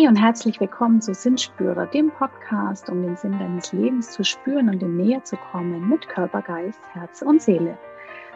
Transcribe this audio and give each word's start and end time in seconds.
Hey 0.00 0.08
und 0.08 0.16
herzlich 0.16 0.58
willkommen 0.60 1.02
zu 1.02 1.12
Sinnspürer, 1.12 1.84
dem 1.84 2.10
Podcast, 2.10 2.88
um 2.88 3.02
den 3.02 3.16
Sinn 3.18 3.38
deines 3.38 3.70
Lebens 3.74 4.10
zu 4.10 4.24
spüren 4.24 4.70
und 4.70 4.80
dem 4.80 4.96
näher 4.96 5.22
zu 5.24 5.36
kommen 5.36 5.90
mit 5.90 6.08
Körper, 6.08 6.40
Geist, 6.40 6.80
Herz 6.94 7.20
und 7.20 7.42
Seele. 7.42 7.76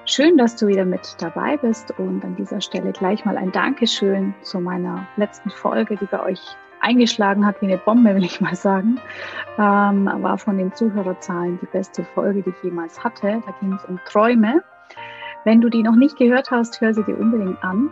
Schön, 0.05 0.37
dass 0.37 0.57
du 0.57 0.67
wieder 0.67 0.85
mit 0.85 1.17
dabei 1.21 1.57
bist 1.57 1.91
und 1.99 2.23
an 2.23 2.37
dieser 2.37 2.61
Stelle 2.61 2.93
gleich 2.93 3.25
mal 3.25 3.39
ein 3.39 3.51
Dankeschön 3.51 4.35
zu 4.43 4.61
meiner 4.61 5.09
letzten 5.17 5.49
Folge, 5.49 5.97
die 5.97 6.05
bei 6.05 6.23
euch 6.23 6.39
eingeschlagen 6.83 7.47
hat 7.47 7.63
wie 7.63 7.67
eine 7.69 7.79
Bombe, 7.79 8.15
will 8.15 8.25
ich 8.25 8.43
mal 8.43 8.57
sagen. 8.57 9.01
Ähm, 9.57 10.05
war 10.21 10.37
von 10.37 10.59
den 10.59 10.75
Zuhörerzahlen 10.75 11.59
die 11.63 11.67
beste 11.73 12.05
Folge, 12.05 12.43
die 12.43 12.51
ich 12.51 12.63
jemals 12.63 13.03
hatte. 13.03 13.43
Da 13.47 13.55
ging 13.61 13.73
es 13.73 13.85
um 13.87 13.99
Träume. 14.05 14.63
Wenn 15.45 15.63
du 15.63 15.71
die 15.71 15.83
noch 15.83 15.97
nicht 15.97 16.19
gehört 16.19 16.51
hast, 16.51 16.83
hör 16.83 16.93
sie 16.93 17.05
dir 17.05 17.19
unbedingt 17.19 17.65
an 17.65 17.89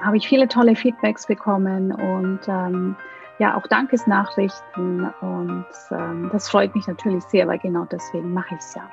habe 0.00 0.16
ich 0.16 0.28
viele 0.28 0.48
tolle 0.48 0.76
Feedbacks 0.76 1.26
bekommen 1.26 1.92
und 1.92 2.40
ähm, 2.48 2.96
ja 3.38 3.56
auch 3.56 3.66
Dankesnachrichten 3.66 5.08
und 5.20 5.66
ähm, 5.90 6.30
das 6.32 6.48
freut 6.48 6.74
mich 6.74 6.86
natürlich 6.86 7.24
sehr, 7.24 7.46
weil 7.46 7.58
genau 7.58 7.84
deswegen 7.84 8.32
mache 8.32 8.54
ich 8.54 8.60
es 8.60 8.74
ja 8.74 8.88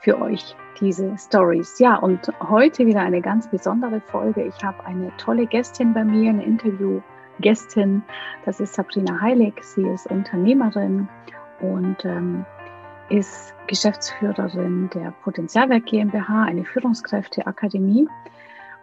für 0.00 0.20
euch 0.20 0.54
diese 0.80 1.16
Stories. 1.18 1.78
Ja 1.78 1.96
und 1.96 2.30
heute 2.48 2.86
wieder 2.86 3.00
eine 3.00 3.20
ganz 3.20 3.48
besondere 3.48 4.00
Folge. 4.00 4.44
Ich 4.44 4.64
habe 4.64 4.84
eine 4.84 5.10
tolle 5.16 5.46
Gästin 5.46 5.94
bei 5.94 6.04
mir, 6.04 6.30
eine 6.30 6.44
Interviewgästin. 6.44 8.02
Das 8.44 8.60
ist 8.60 8.74
Sabrina 8.74 9.20
Heilig. 9.20 9.54
Sie 9.62 9.86
ist 9.86 10.06
Unternehmerin 10.06 11.08
und 11.60 12.04
ähm, 12.04 12.44
ist 13.08 13.54
Geschäftsführerin 13.66 14.90
der 14.94 15.12
Potenzialwerk 15.22 15.86
GmbH, 15.86 16.44
eine 16.44 16.64
Führungskräfteakademie. 16.64 18.08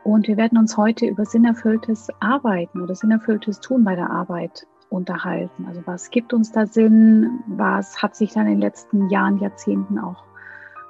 Und 0.04 0.28
wir 0.28 0.38
werden 0.38 0.58
uns 0.58 0.76
heute 0.76 1.06
über 1.06 1.26
sinnerfülltes 1.26 2.10
Arbeiten 2.20 2.82
oder 2.82 2.94
sinnerfülltes 2.94 3.62
Tun 3.62 3.84
bei 3.84 3.96
der 3.96 4.10
Arbeit 4.10 4.68
unterhalten. 4.90 5.66
Also 5.66 5.82
was 5.86 6.12
gibt 6.12 6.34
uns 6.34 6.52
da 6.52 6.66
Sinn? 6.66 7.40
Was 7.48 8.02
hat 8.02 8.16
sich 8.16 8.34
dann 8.34 8.46
in 8.46 8.54
den 8.54 8.62
letzten 8.62 9.10
Jahren, 9.10 9.40
Jahrzehnten 9.40 9.98
auch 9.98 10.24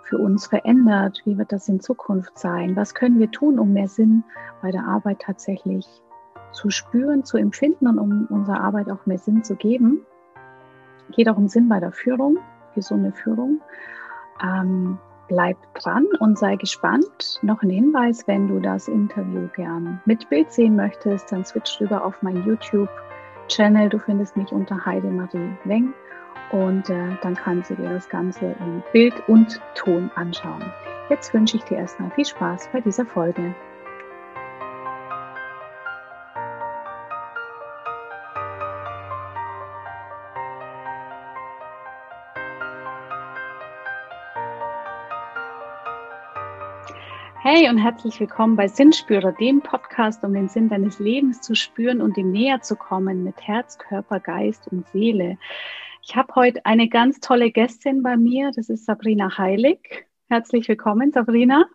für 0.03 0.17
uns 0.17 0.47
verändert? 0.47 1.21
Wie 1.25 1.37
wird 1.37 1.51
das 1.51 1.69
in 1.69 1.79
Zukunft 1.79 2.37
sein? 2.37 2.75
Was 2.75 2.95
können 2.95 3.19
wir 3.19 3.31
tun, 3.31 3.59
um 3.59 3.73
mehr 3.73 3.87
Sinn 3.87 4.23
bei 4.61 4.71
der 4.71 4.85
Arbeit 4.85 5.19
tatsächlich 5.19 5.87
zu 6.51 6.69
spüren, 6.69 7.23
zu 7.23 7.37
empfinden 7.37 7.87
und 7.87 7.99
um 7.99 8.27
unserer 8.29 8.61
Arbeit 8.61 8.89
auch 8.89 9.05
mehr 9.05 9.19
Sinn 9.19 9.43
zu 9.43 9.55
geben? 9.55 10.05
Geht 11.11 11.29
auch 11.29 11.37
um 11.37 11.47
Sinn 11.47 11.69
bei 11.69 11.79
der 11.79 11.91
Führung, 11.91 12.39
gesunde 12.73 13.11
Führung. 13.11 13.61
Ähm, 14.43 14.97
bleib 15.27 15.57
dran 15.75 16.05
und 16.19 16.37
sei 16.37 16.55
gespannt. 16.55 17.39
Noch 17.41 17.61
ein 17.63 17.69
Hinweis, 17.69 18.27
wenn 18.27 18.47
du 18.47 18.59
das 18.59 18.87
Interview 18.87 19.47
gern 19.55 20.01
mit 20.05 20.29
Bild 20.29 20.51
sehen 20.51 20.75
möchtest, 20.75 21.31
dann 21.31 21.45
switch 21.45 21.79
rüber 21.79 22.03
auf 22.03 22.21
meinen 22.21 22.45
YouTube-Channel. 22.45 23.89
Du 23.89 23.99
findest 23.99 24.37
mich 24.37 24.51
unter 24.51 24.85
Heidemarie 24.85 25.57
Weng 25.63 25.93
und 26.51 26.89
äh, 26.89 27.17
dann 27.21 27.35
kannst 27.35 27.71
du 27.71 27.75
dir 27.75 27.89
das 27.89 28.07
Ganze 28.09 28.55
in 28.59 28.83
Bild 28.91 29.15
und 29.27 29.59
Ton 29.75 30.11
anschauen. 30.15 30.63
Jetzt 31.09 31.33
wünsche 31.33 31.57
ich 31.57 31.63
dir 31.63 31.77
erstmal 31.77 32.11
viel 32.11 32.25
Spaß 32.25 32.69
bei 32.71 32.81
dieser 32.81 33.05
Folge. 33.05 33.53
Hey 47.55 47.69
und 47.69 47.77
herzlich 47.77 48.19
willkommen 48.19 48.55
bei 48.55 48.67
Sinnspürer, 48.67 49.31
dem 49.33 49.61
Podcast, 49.61 50.23
um 50.23 50.33
den 50.33 50.49
Sinn 50.49 50.69
deines 50.69 50.97
Lebens 50.97 51.39
zu 51.39 51.53
spüren 51.53 52.01
und 52.01 52.17
ihm 52.17 52.31
näher 52.31 52.61
zu 52.61 52.75
kommen 52.75 53.23
mit 53.23 53.39
Herz, 53.45 53.77
Körper, 53.77 54.19
Geist 54.19 54.67
und 54.69 54.87
Seele. 54.87 55.37
Ich 56.01 56.15
habe 56.15 56.33
heute 56.33 56.65
eine 56.65 56.89
ganz 56.89 57.19
tolle 57.19 57.51
Gästin 57.51 58.01
bei 58.01 58.17
mir, 58.17 58.49
das 58.55 58.69
ist 58.69 58.85
Sabrina 58.85 59.37
Heilig. 59.37 60.07
Herzlich 60.29 60.67
willkommen, 60.67 61.11
Sabrina. 61.11 61.65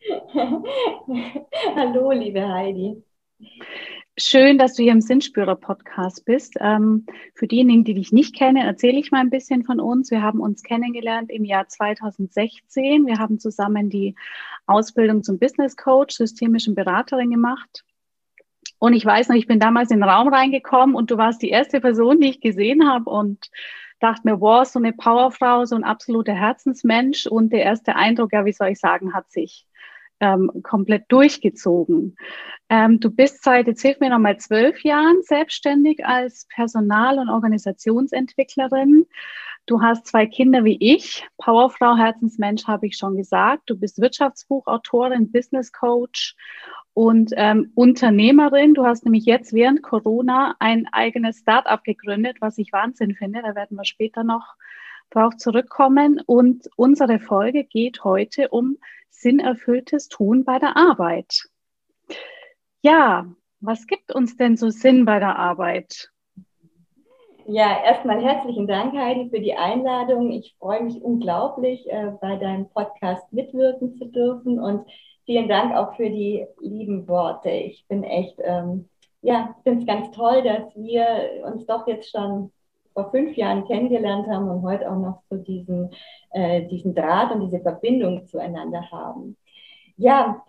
Hallo, 1.76 2.10
liebe 2.10 2.48
Heidi. 2.48 3.00
Schön, 4.20 4.58
dass 4.58 4.74
du 4.74 4.82
hier 4.82 4.90
im 4.90 5.00
Sinnspürer-Podcast 5.00 6.24
bist. 6.24 6.56
Ähm, 6.58 7.06
für 7.34 7.46
diejenigen, 7.46 7.84
die 7.84 7.94
dich 7.94 8.10
nicht 8.10 8.34
kennen, 8.34 8.56
erzähle 8.56 8.98
ich 8.98 9.12
mal 9.12 9.20
ein 9.20 9.30
bisschen 9.30 9.62
von 9.62 9.78
uns. 9.78 10.10
Wir 10.10 10.22
haben 10.22 10.40
uns 10.40 10.64
kennengelernt 10.64 11.30
im 11.30 11.44
Jahr 11.44 11.68
2016. 11.68 13.06
Wir 13.06 13.18
haben 13.18 13.38
zusammen 13.38 13.90
die 13.90 14.16
Ausbildung 14.68 15.22
zum 15.22 15.38
Business 15.38 15.76
Coach, 15.76 16.16
systemischen 16.16 16.74
Beraterin 16.74 17.30
gemacht. 17.30 17.84
Und 18.78 18.92
ich 18.92 19.04
weiß 19.04 19.28
noch, 19.28 19.36
ich 19.36 19.46
bin 19.46 19.58
damals 19.58 19.90
in 19.90 19.98
den 19.98 20.08
Raum 20.08 20.28
reingekommen 20.28 20.94
und 20.94 21.10
du 21.10 21.16
warst 21.16 21.42
die 21.42 21.50
erste 21.50 21.80
Person, 21.80 22.20
die 22.20 22.30
ich 22.30 22.40
gesehen 22.40 22.88
habe 22.88 23.10
und 23.10 23.50
dachte 24.00 24.22
mir, 24.24 24.40
wow, 24.40 24.64
so 24.64 24.78
eine 24.78 24.92
Powerfrau, 24.92 25.64
so 25.64 25.74
ein 25.74 25.84
absoluter 25.84 26.34
Herzensmensch. 26.34 27.26
Und 27.26 27.52
der 27.52 27.64
erste 27.64 27.96
Eindruck, 27.96 28.32
ja, 28.32 28.44
wie 28.44 28.52
soll 28.52 28.68
ich 28.68 28.78
sagen, 28.78 29.14
hat 29.14 29.30
sich 29.32 29.66
ähm, 30.20 30.50
komplett 30.62 31.04
durchgezogen. 31.08 32.16
Ähm, 32.68 33.00
du 33.00 33.10
bist 33.10 33.42
seit, 33.42 33.66
jetzt 33.66 33.82
hilf 33.82 33.98
mir 34.00 34.10
nochmal, 34.10 34.36
zwölf 34.36 34.82
Jahren 34.82 35.22
selbstständig 35.22 36.04
als 36.04 36.46
Personal- 36.54 37.18
und 37.18 37.30
Organisationsentwicklerin. 37.30 39.06
Du 39.68 39.82
hast 39.82 40.06
zwei 40.06 40.24
Kinder 40.24 40.64
wie 40.64 40.78
ich. 40.80 41.28
Powerfrau, 41.36 41.94
Herzensmensch 41.94 42.66
habe 42.66 42.86
ich 42.86 42.96
schon 42.96 43.18
gesagt. 43.18 43.64
Du 43.66 43.78
bist 43.78 44.00
Wirtschaftsbuchautorin, 44.00 45.30
Business 45.30 45.72
Coach 45.72 46.36
und 46.94 47.32
ähm, 47.36 47.70
Unternehmerin. 47.74 48.72
Du 48.72 48.86
hast 48.86 49.04
nämlich 49.04 49.26
jetzt 49.26 49.52
während 49.52 49.82
Corona 49.82 50.56
ein 50.58 50.86
eigenes 50.90 51.40
Startup 51.40 51.84
gegründet, 51.84 52.38
was 52.40 52.56
ich 52.56 52.72
Wahnsinn 52.72 53.14
finde. 53.14 53.42
Da 53.42 53.54
werden 53.54 53.76
wir 53.76 53.84
später 53.84 54.24
noch 54.24 54.54
drauf 55.10 55.36
zurückkommen. 55.36 56.22
Und 56.24 56.70
unsere 56.76 57.20
Folge 57.20 57.64
geht 57.64 58.04
heute 58.04 58.48
um 58.48 58.78
sinnerfülltes 59.10 60.08
Tun 60.08 60.46
bei 60.46 60.58
der 60.58 60.78
Arbeit. 60.78 61.44
Ja, 62.80 63.26
was 63.60 63.86
gibt 63.86 64.14
uns 64.14 64.34
denn 64.38 64.56
so 64.56 64.70
Sinn 64.70 65.04
bei 65.04 65.18
der 65.18 65.36
Arbeit? 65.36 66.10
Ja, 67.50 67.82
erstmal 67.82 68.22
herzlichen 68.22 68.66
Dank, 68.66 68.92
Heidi, 68.94 69.30
für 69.30 69.40
die 69.40 69.54
Einladung. 69.54 70.30
Ich 70.32 70.54
freue 70.58 70.82
mich 70.82 71.00
unglaublich, 71.02 71.90
äh, 71.90 72.12
bei 72.20 72.36
deinem 72.36 72.68
Podcast 72.68 73.32
mitwirken 73.32 73.94
zu 73.96 74.04
dürfen 74.04 74.60
und 74.60 74.86
vielen 75.24 75.48
Dank 75.48 75.74
auch 75.74 75.96
für 75.96 76.10
die 76.10 76.44
lieben 76.60 77.08
Worte. 77.08 77.48
Ich 77.48 77.86
bin 77.88 78.04
echt, 78.04 78.36
ähm, 78.44 78.90
ja, 79.22 79.56
finde 79.62 79.80
es 79.80 79.86
ganz 79.86 80.10
toll, 80.10 80.42
dass 80.42 80.76
wir 80.76 81.42
uns 81.46 81.64
doch 81.64 81.86
jetzt 81.86 82.10
schon 82.10 82.52
vor 82.92 83.10
fünf 83.12 83.34
Jahren 83.34 83.66
kennengelernt 83.66 84.26
haben 84.26 84.50
und 84.50 84.62
heute 84.62 84.90
auch 84.90 84.98
noch 84.98 85.22
so 85.30 85.36
diesen, 85.38 85.90
äh, 86.32 86.66
diesen 86.66 86.94
Draht 86.94 87.32
und 87.32 87.40
diese 87.40 87.60
Verbindung 87.60 88.26
zueinander 88.26 88.90
haben. 88.90 89.38
Ja, 89.96 90.44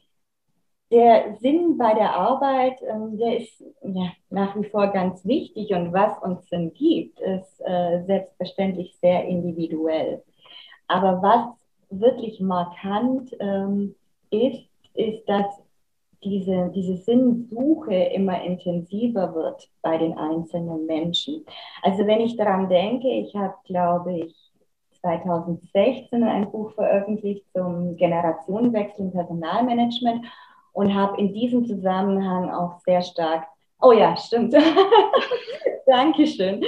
der 0.92 1.36
Sinn 1.40 1.78
bei 1.78 1.94
der 1.94 2.16
Arbeit, 2.16 2.82
ähm, 2.82 3.18
der 3.18 3.38
ist 3.38 3.64
ja, 3.84 4.12
nach 4.30 4.56
wie 4.56 4.66
vor 4.66 4.88
ganz 4.88 5.24
wichtig 5.26 5.72
und 5.72 5.94
was 5.94 6.18
uns 6.24 6.48
Sinn 6.50 6.74
gibt, 6.74 7.20
ist 7.20 7.62
äh, 7.66 8.04
selbstverständlich 8.06 8.98
sehr 9.00 9.26
individuell. 9.26 10.24
Aber 10.88 11.22
was 11.22 12.00
wirklich 12.00 12.40
markant 12.40 13.36
ähm, 13.40 13.96
ist, 14.32 14.68
ist, 14.96 15.28
dass 15.30 15.46
diese, 16.24 16.72
diese 16.76 16.98
Sinnsuche 16.98 17.94
immer 17.94 18.42
intensiver 18.44 19.34
wird 19.34 19.70
bei 19.82 19.98
den 19.98 20.18
einzelnen 20.18 20.86
Menschen. 20.86 21.46
Also 21.82 22.06
wenn 22.06 22.20
ich 22.20 22.36
daran 22.36 22.68
denke, 22.68 23.08
ich 23.08 23.36
habe, 23.36 23.54
glaube 23.66 24.20
ich, 24.20 24.36
2016 25.02 26.24
ein 26.24 26.52
Buch 26.52 26.74
veröffentlicht 26.74 27.46
zum 27.54 27.96
Generationenwechsel 27.96 29.06
im 29.06 29.12
Personalmanagement 29.14 30.26
und 30.74 30.94
habe 30.94 31.20
in 31.20 31.34
diesem 31.34 31.66
Zusammenhang 31.66 32.50
auch 32.52 32.80
sehr 32.86 33.02
stark, 33.02 33.48
oh 33.82 33.92
ja, 33.92 34.16
stimmt, 34.18 34.54
Dankeschön. 35.90 36.64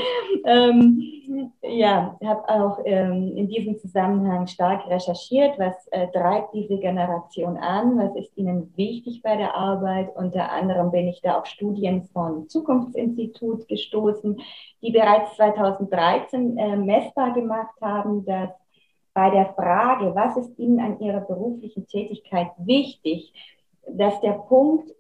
Ähm, 0.46 1.54
ja, 1.62 2.18
habe 2.26 2.50
auch 2.50 2.80
ähm, 2.86 3.38
in 3.38 3.48
diesem 3.48 3.78
Zusammenhang 3.78 4.48
stark 4.48 4.88
recherchiert, 4.88 5.60
was 5.60 5.88
äh, 5.92 6.08
treibt 6.08 6.54
diese 6.56 6.80
Generation 6.80 7.58
an, 7.58 7.98
was 8.00 8.16
ist 8.16 8.36
ihnen 8.36 8.74
wichtig 8.76 9.22
bei 9.22 9.38
der 9.38 9.56
Arbeit. 9.56 10.10
Unter 10.16 10.52
anderem 10.52 10.92
bin 10.92 11.08
ich 11.08 11.22
da 11.22 11.38
auf 11.38 11.46
Studien 11.46 12.04
von 12.14 12.50
Zukunftsinstitut 12.50 13.68
gestoßen, 13.68 14.42
die 14.82 14.92
bereits 14.92 15.36
2013 15.36 16.58
äh, 16.58 16.76
messbar 16.78 17.34
gemacht 17.34 17.76
haben, 17.80 18.26
dass 18.26 18.50
bei 19.14 19.30
der 19.30 19.54
Frage, 19.54 20.16
was 20.16 20.38
ist 20.38 20.58
Ihnen 20.58 20.80
an 20.80 21.00
Ihrer 21.00 21.20
beruflichen 21.20 21.86
Tätigkeit 21.86 22.52
wichtig, 22.58 23.34
dass 23.88 24.20
der 24.22 24.34
Punkt, 24.34 24.92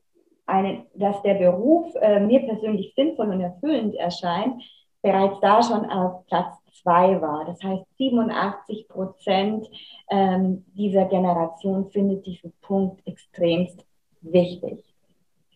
eine, 0.46 0.86
dass 0.96 1.22
der 1.22 1.36
Beruf 1.36 1.94
äh, 1.96 2.20
mir 2.20 2.42
persönlich 2.42 2.94
sinnvoll 2.96 3.30
und 3.30 3.42
erfüllend 3.42 3.96
erscheint, 3.96 4.62
bereits 5.02 5.40
da 5.40 5.64
schon 5.64 5.86
auf 5.90 6.26
Platz 6.28 6.58
zwei 6.82 7.22
war. 7.22 7.46
Das 7.46 7.62
heißt, 7.64 7.84
87 7.98 8.88
Prozent 8.88 9.68
ähm, 10.10 10.66
dieser 10.74 11.06
Generation 11.06 11.90
findet 11.92 12.26
diesen 12.26 12.54
Punkt 12.62 13.06
extremst 13.08 13.86
wichtig. 14.22 14.84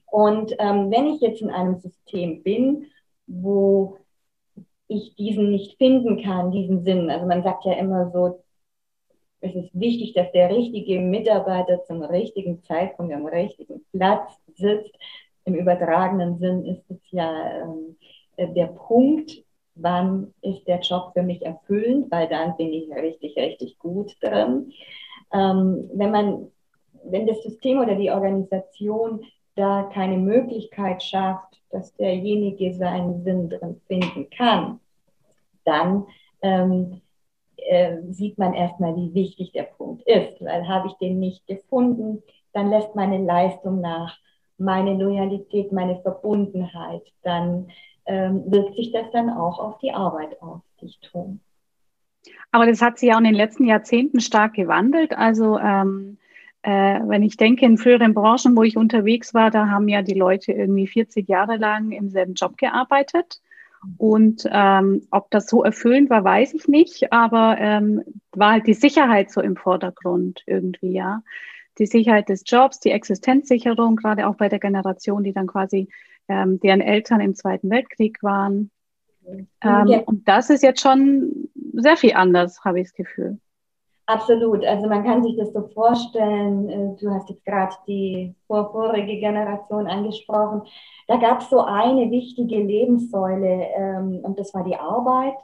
Und 0.08 0.56
ähm, 0.60 0.92
wenn 0.92 1.08
ich 1.08 1.22
jetzt 1.22 1.42
in 1.42 1.50
einem 1.50 1.78
System 1.78 2.44
bin, 2.44 2.88
wo 3.28 3.98
ich 4.88 5.16
diesen 5.16 5.52
nicht 5.52 5.78
finden 5.78 6.22
kann, 6.22 6.52
diesen 6.52 6.84
Sinn, 6.84 7.10
also 7.10 7.26
man 7.26 7.44
sagt 7.44 7.66
ja 7.66 7.74
immer 7.74 8.12
so, 8.12 8.44
es 9.42 9.54
ist 9.56 9.80
wichtig, 9.80 10.14
dass 10.14 10.32
der 10.32 10.50
richtige 10.50 11.00
Mitarbeiter 11.00 11.84
zum 11.84 12.02
richtigen 12.02 12.64
Zeitpunkt 12.64 13.14
am 13.14 13.26
richtigen 13.26 13.86
Platz 13.92 14.40
sitzt. 14.56 14.96
Im 15.46 15.56
übertragenen 15.56 16.40
Sinn 16.40 16.66
ist 16.66 16.90
es 16.90 17.00
ja 17.12 17.64
ähm, 17.64 17.96
der 18.38 18.68
Punkt, 18.68 19.44
wann 19.76 20.34
ist 20.42 20.68
der 20.68 20.80
Job 20.80 21.12
für 21.14 21.22
mich 21.22 21.46
erfüllend, 21.46 22.10
weil 22.10 22.28
dann 22.28 22.56
bin 22.58 22.74
ich 22.74 22.90
richtig, 22.92 23.38
richtig 23.38 23.78
gut 23.78 24.16
drin. 24.22 24.72
Ähm, 25.34 25.90
wenn 25.94 26.12
man, 26.12 26.52
wenn 27.04 27.28
das 27.28 27.44
System 27.44 27.80
oder 27.80 27.96
die 27.96 28.12
Organisation 28.12 29.24
da 29.56 29.90
keine 29.94 30.18
Möglichkeit 30.18 31.04
schafft, 31.04 31.62
dass 31.72 31.96
derjenige 31.96 32.74
seinen 32.74 33.24
Sinn 33.24 33.50
drin 33.50 33.82
finden 33.88 34.30
kann, 34.30 34.80
dann 35.66 36.06
ähm, 36.42 37.02
äh, 37.70 37.98
sieht 38.10 38.38
man 38.38 38.54
erstmal, 38.54 38.96
wie 38.96 39.14
wichtig 39.14 39.52
der 39.52 39.64
Punkt 39.64 40.04
ist. 40.08 40.42
Weil 40.42 40.68
habe 40.68 40.88
ich 40.88 40.94
den 40.96 41.20
nicht 41.20 41.46
gefunden, 41.48 42.24
dann 42.54 42.70
lässt 42.70 42.96
meine 42.96 43.24
Leistung 43.24 43.82
nach, 43.82 44.18
meine 44.58 44.94
Loyalität, 44.94 45.72
meine 45.72 46.00
Verbundenheit, 46.02 47.04
dann 47.24 47.68
ähm, 48.06 48.44
wirkt 48.48 48.76
sich 48.76 48.92
das 48.92 49.12
dann 49.12 49.30
auch 49.30 49.60
auf 49.60 49.80
die 49.80 49.92
Arbeit 49.92 50.42
aus, 50.42 50.62
die 50.80 50.86
ich 50.86 51.00
tue. 51.00 51.38
Aber 52.52 52.66
das 52.66 52.82
hat 52.82 52.98
sich 52.98 53.10
ja 53.10 53.16
auch 53.16 53.20
in 53.20 53.26
den 53.26 53.36
letzten 53.36 53.66
Jahrzehnten 53.66 54.20
stark 54.20 54.54
gewandelt. 54.54 55.16
Also 55.18 55.60
ähm, 55.60 56.18
äh, 56.62 57.00
wenn 57.06 57.22
ich 57.22 57.38
denke, 57.38 57.66
in 57.66 57.78
früheren 57.78 58.14
Branchen, 58.14 58.56
wo 58.56 58.64
ich 58.64 58.78
unterwegs 58.78 59.34
war, 59.34 59.52
da 59.52 59.68
haben 59.68 59.88
ja 59.88 60.02
die 60.02 60.18
Leute 60.18 60.52
irgendwie 60.52 60.88
40 60.88 61.28
Jahre 61.28 61.58
lang 61.58 61.92
im 61.92 62.10
selben 62.10 62.34
Job 62.34 62.58
gearbeitet. 62.58 63.42
Und 63.98 64.48
ähm, 64.52 65.08
ob 65.12 65.30
das 65.32 65.48
so 65.48 65.64
erfüllend 65.64 66.10
war, 66.10 66.24
weiß 66.24 66.54
ich 66.54 66.68
nicht, 66.68 67.12
aber 67.12 67.58
ähm, 67.60 68.04
war 68.32 68.54
halt 68.54 68.68
die 68.68 68.74
Sicherheit 68.74 69.32
so 69.32 69.42
im 69.42 69.56
Vordergrund 69.56 70.44
irgendwie, 70.46 70.94
ja. 70.94 71.22
Die 71.78 71.86
Sicherheit 71.86 72.30
des 72.30 72.44
Jobs, 72.46 72.80
die 72.80 72.92
Existenzsicherung, 72.92 73.98
gerade 73.98 74.28
auch 74.28 74.36
bei 74.36 74.48
der 74.48 74.60
Generation, 74.60 75.24
die 75.24 75.34
dann 75.34 75.48
quasi 75.48 75.90
ähm, 76.30 76.60
deren 76.62 76.82
Eltern 76.82 77.20
im 77.20 77.36
Zweiten 77.36 77.70
Weltkrieg 77.70 78.24
waren. 78.24 78.72
Ähm, 79.28 79.88
ja. 79.88 80.00
Und 80.06 80.28
das 80.28 80.50
ist 80.50 80.64
jetzt 80.64 80.82
schon 80.82 81.50
sehr 81.74 81.98
viel 81.98 82.14
anders, 82.14 82.64
habe 82.64 82.80
ich 82.80 82.88
das 82.88 82.94
Gefühl. 82.94 83.40
Absolut. 84.08 84.64
Also 84.64 84.88
man 84.88 85.04
kann 85.04 85.24
sich 85.24 85.36
das 85.36 85.52
so 85.52 85.68
vorstellen. 85.74 86.70
Äh, 86.70 86.96
du 87.02 87.10
hast 87.10 87.30
jetzt 87.30 87.44
gerade 87.44 87.76
die 87.88 88.36
vorvorige 88.48 89.20
Generation 89.20 89.88
angesprochen. 89.88 90.62
Da 91.08 91.18
gab 91.18 91.42
es 91.42 91.50
so 91.50 91.62
eine 91.62 92.12
wichtige 92.12 92.58
Lebenssäule 92.58 93.68
ähm, 93.76 94.20
und 94.24 94.38
das 94.38 94.54
war 94.54 94.64
die 94.64 94.76
Arbeit. 94.76 95.36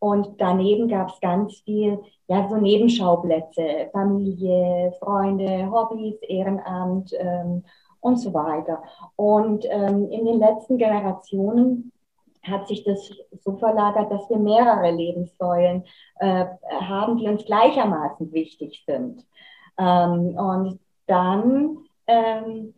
Und 0.00 0.40
daneben 0.40 0.88
gab 0.88 1.10
es 1.10 1.20
ganz 1.20 1.60
viel, 1.60 2.00
ja, 2.26 2.48
so 2.48 2.56
Nebenschauplätze, 2.56 3.90
Familie, 3.92 4.92
Freunde, 4.98 5.70
Hobbys, 5.70 6.16
Ehrenamt 6.22 7.12
ähm, 7.18 7.64
und 8.00 8.16
so 8.16 8.32
weiter. 8.32 8.82
Und 9.16 9.66
ähm, 9.68 10.10
in 10.10 10.24
den 10.24 10.38
letzten 10.38 10.78
Generationen 10.78 11.92
hat 12.42 12.68
sich 12.68 12.84
das 12.84 13.10
so 13.44 13.56
verlagert, 13.56 14.10
dass 14.10 14.28
wir 14.30 14.38
mehrere 14.38 14.90
Lebenssäulen 14.90 15.84
äh, 16.16 16.46
haben, 16.80 17.18
die 17.18 17.28
uns 17.28 17.44
gleichermaßen 17.44 18.32
wichtig 18.32 18.82
sind. 18.86 19.26
Ähm, 19.78 20.36
und 20.36 20.80
dann 21.06 21.78
ähm, 22.06 22.74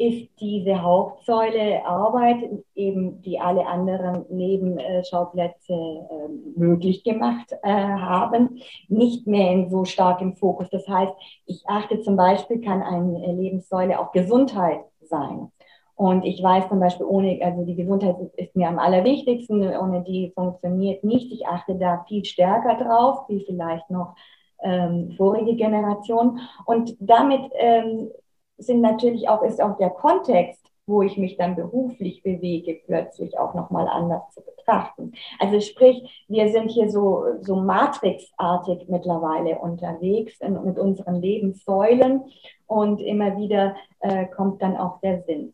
ist 0.00 0.30
diese 0.40 0.80
Hauptsäule 0.80 1.84
Arbeit, 1.84 2.38
eben 2.74 3.20
die 3.20 3.38
alle 3.38 3.66
anderen 3.66 4.24
Nebenschauplätze 4.30 5.74
äh, 5.74 6.58
möglich 6.58 7.04
gemacht 7.04 7.52
äh, 7.62 7.70
haben, 7.70 8.62
nicht 8.88 9.26
mehr 9.26 9.52
in 9.52 9.68
so 9.68 9.84
stark 9.84 10.22
im 10.22 10.36
Fokus. 10.36 10.70
Das 10.70 10.88
heißt, 10.88 11.12
ich 11.44 11.64
achte 11.68 12.00
zum 12.00 12.16
Beispiel, 12.16 12.62
kann 12.62 12.82
eine 12.82 13.32
Lebenssäule 13.34 14.00
auch 14.00 14.12
Gesundheit 14.12 14.80
sein. 15.02 15.52
Und 16.00 16.24
ich 16.24 16.42
weiß 16.42 16.70
zum 16.70 16.80
Beispiel, 16.80 17.04
ohne, 17.04 17.38
also 17.42 17.62
die 17.62 17.76
Gesundheit 17.76 18.16
ist 18.38 18.56
mir 18.56 18.68
am 18.68 18.78
allerwichtigsten, 18.78 19.62
ohne 19.76 20.02
die 20.02 20.32
funktioniert 20.34 21.04
nicht. 21.04 21.30
Ich 21.30 21.46
achte 21.46 21.74
da 21.74 22.06
viel 22.08 22.24
stärker 22.24 22.82
drauf, 22.82 23.28
wie 23.28 23.44
vielleicht 23.44 23.90
noch 23.90 24.14
ähm, 24.62 25.12
vorige 25.18 25.56
Generation. 25.56 26.40
Und 26.64 26.96
damit 27.00 27.42
ähm, 27.52 28.08
sind 28.56 28.80
natürlich 28.80 29.28
auch, 29.28 29.42
ist 29.42 29.60
auch 29.60 29.76
der 29.76 29.90
Kontext, 29.90 30.64
wo 30.86 31.02
ich 31.02 31.18
mich 31.18 31.36
dann 31.36 31.54
beruflich 31.54 32.22
bewege, 32.22 32.80
plötzlich 32.86 33.38
auch 33.38 33.52
nochmal 33.52 33.86
anders 33.86 34.22
zu 34.30 34.40
betrachten. 34.40 35.12
Also 35.38 35.60
sprich, 35.60 36.24
wir 36.28 36.48
sind 36.48 36.70
hier 36.70 36.88
so, 36.88 37.24
so 37.42 37.56
matrixartig 37.56 38.88
mittlerweile 38.88 39.58
unterwegs 39.58 40.40
in, 40.40 40.64
mit 40.64 40.78
unseren 40.78 41.20
Lebenssäulen 41.20 42.22
und 42.66 43.00
immer 43.02 43.36
wieder 43.36 43.76
äh, 44.00 44.26
kommt 44.26 44.62
dann 44.62 44.76
auch 44.76 45.00
der 45.00 45.22
Sinn 45.24 45.52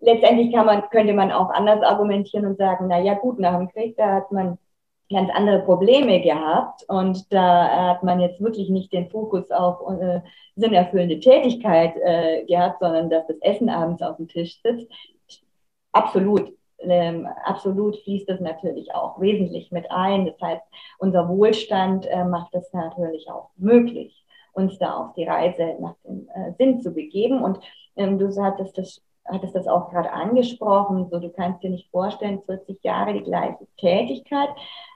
letztendlich 0.00 0.52
kann 0.52 0.66
man, 0.66 0.88
könnte 0.90 1.14
man 1.14 1.32
auch 1.32 1.50
anders 1.50 1.82
argumentieren 1.82 2.46
und 2.46 2.58
sagen, 2.58 2.86
na 2.88 2.98
ja, 2.98 3.14
gut, 3.14 3.38
nach 3.38 3.56
dem 3.56 3.68
Krieg, 3.68 3.96
da 3.96 4.14
hat 4.16 4.32
man 4.32 4.58
ganz 5.10 5.30
andere 5.32 5.60
Probleme 5.60 6.20
gehabt 6.20 6.84
und 6.88 7.32
da 7.32 7.90
hat 7.90 8.02
man 8.02 8.20
jetzt 8.20 8.40
wirklich 8.40 8.68
nicht 8.70 8.92
den 8.92 9.08
Fokus 9.08 9.50
auf 9.50 9.78
äh, 10.00 10.20
sinnerfüllende 10.56 11.20
Tätigkeit 11.20 11.94
äh, 12.02 12.44
gehabt, 12.44 12.80
sondern 12.80 13.08
dass 13.08 13.26
das 13.26 13.36
Essen 13.40 13.68
abends 13.68 14.02
auf 14.02 14.16
dem 14.16 14.26
Tisch 14.26 14.60
sitzt. 14.62 14.88
Absolut, 15.92 16.52
ähm, 16.80 17.26
absolut 17.44 17.96
fließt 18.02 18.28
das 18.28 18.40
natürlich 18.40 18.94
auch 18.94 19.20
wesentlich 19.20 19.70
mit 19.70 19.90
ein. 19.90 20.26
Das 20.26 20.40
heißt, 20.40 20.62
unser 20.98 21.28
Wohlstand 21.28 22.06
äh, 22.06 22.24
macht 22.24 22.54
es 22.54 22.72
natürlich 22.72 23.30
auch 23.30 23.50
möglich, 23.56 24.24
uns 24.52 24.78
da 24.78 24.94
auf 24.96 25.14
die 25.14 25.24
Reise 25.24 25.76
nach 25.80 25.94
dem 26.04 26.28
äh, 26.34 26.52
Sinn 26.58 26.80
zu 26.80 26.92
begeben. 26.92 27.42
Und 27.42 27.60
ähm, 27.96 28.18
du 28.18 28.28
hattest 28.42 28.76
das 28.76 29.02
hattest 29.28 29.54
das 29.54 29.66
auch 29.66 29.90
gerade 29.90 30.12
angesprochen, 30.12 31.08
so 31.10 31.18
du 31.18 31.30
kannst 31.30 31.62
dir 31.62 31.70
nicht 31.70 31.90
vorstellen, 31.90 32.42
40 32.46 32.82
Jahre 32.82 33.12
die 33.12 33.22
gleiche 33.22 33.66
Tätigkeit. 33.78 34.48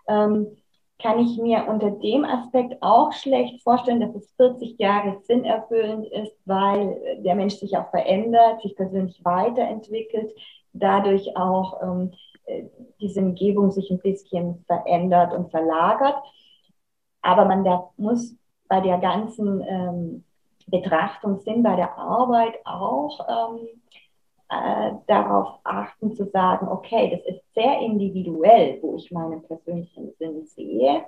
Ähm, 0.08 0.56
kann 1.02 1.18
ich 1.18 1.38
mir 1.38 1.66
unter 1.66 1.90
dem 1.90 2.24
Aspekt 2.24 2.76
auch 2.82 3.12
schlecht 3.12 3.62
vorstellen, 3.62 4.00
dass 4.00 4.14
es 4.14 4.30
40 4.36 4.78
Jahre 4.78 5.18
sinnerfüllend 5.22 6.06
ist, 6.06 6.36
weil 6.44 7.22
der 7.22 7.34
Mensch 7.34 7.54
sich 7.54 7.76
auch 7.76 7.88
verändert, 7.90 8.60
sich 8.60 8.76
persönlich 8.76 9.24
weiterentwickelt, 9.24 10.32
dadurch 10.72 11.36
auch 11.36 11.82
ähm, 11.82 12.12
äh, 12.44 12.64
diese 13.00 13.20
Umgebung 13.20 13.70
sich 13.70 13.90
ein 13.90 14.00
bisschen 14.00 14.62
verändert 14.66 15.32
und 15.32 15.50
verlagert. 15.50 16.16
Aber 17.22 17.44
man 17.44 17.64
da 17.64 17.90
muss 17.96 18.36
bei 18.68 18.80
der 18.80 18.98
ganzen 18.98 19.62
ähm, 19.62 20.24
Betrachtung 20.66 21.38
Sinn 21.40 21.62
bei 21.62 21.76
der 21.76 21.96
Arbeit 21.98 22.54
auch 22.64 23.20
ähm, 23.28 23.79
äh, 24.50 24.92
darauf 25.06 25.60
achten 25.62 26.14
zu 26.14 26.24
sagen, 26.26 26.66
okay, 26.68 27.10
das 27.10 27.34
ist 27.34 27.54
sehr 27.54 27.78
individuell, 27.78 28.78
wo 28.82 28.96
ich 28.96 29.10
meinen 29.12 29.42
persönlichen 29.42 30.12
Sinn 30.18 30.44
sehe. 30.44 31.04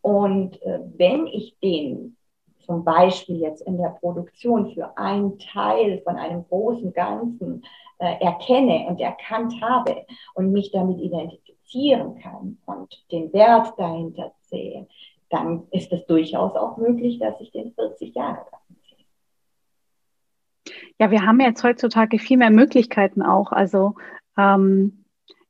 Und 0.00 0.62
äh, 0.62 0.80
wenn 0.96 1.26
ich 1.26 1.58
den 1.60 2.16
zum 2.60 2.84
Beispiel 2.84 3.40
jetzt 3.40 3.62
in 3.62 3.78
der 3.78 3.96
Produktion 4.00 4.72
für 4.72 4.96
einen 4.96 5.38
Teil 5.38 6.00
von 6.02 6.16
einem 6.16 6.46
großen 6.48 6.92
Ganzen 6.92 7.64
äh, 7.98 8.24
erkenne 8.24 8.86
und 8.88 9.00
erkannt 9.00 9.54
habe 9.60 10.06
und 10.34 10.52
mich 10.52 10.70
damit 10.70 11.00
identifizieren 11.00 12.18
kann 12.20 12.58
und 12.66 13.04
den 13.10 13.32
Wert 13.32 13.72
dahinter 13.76 14.32
sehe, 14.42 14.86
dann 15.30 15.66
ist 15.72 15.92
es 15.92 16.06
durchaus 16.06 16.54
auch 16.54 16.76
möglich, 16.76 17.18
dass 17.18 17.40
ich 17.40 17.50
den 17.50 17.72
40 17.72 18.14
Jahre 18.14 18.46
ja, 20.98 21.10
wir 21.10 21.26
haben 21.26 21.40
jetzt 21.40 21.64
heutzutage 21.64 22.18
viel 22.18 22.38
mehr 22.38 22.50
Möglichkeiten 22.50 23.22
auch. 23.22 23.52
Also 23.52 23.94
ähm, 24.36 25.04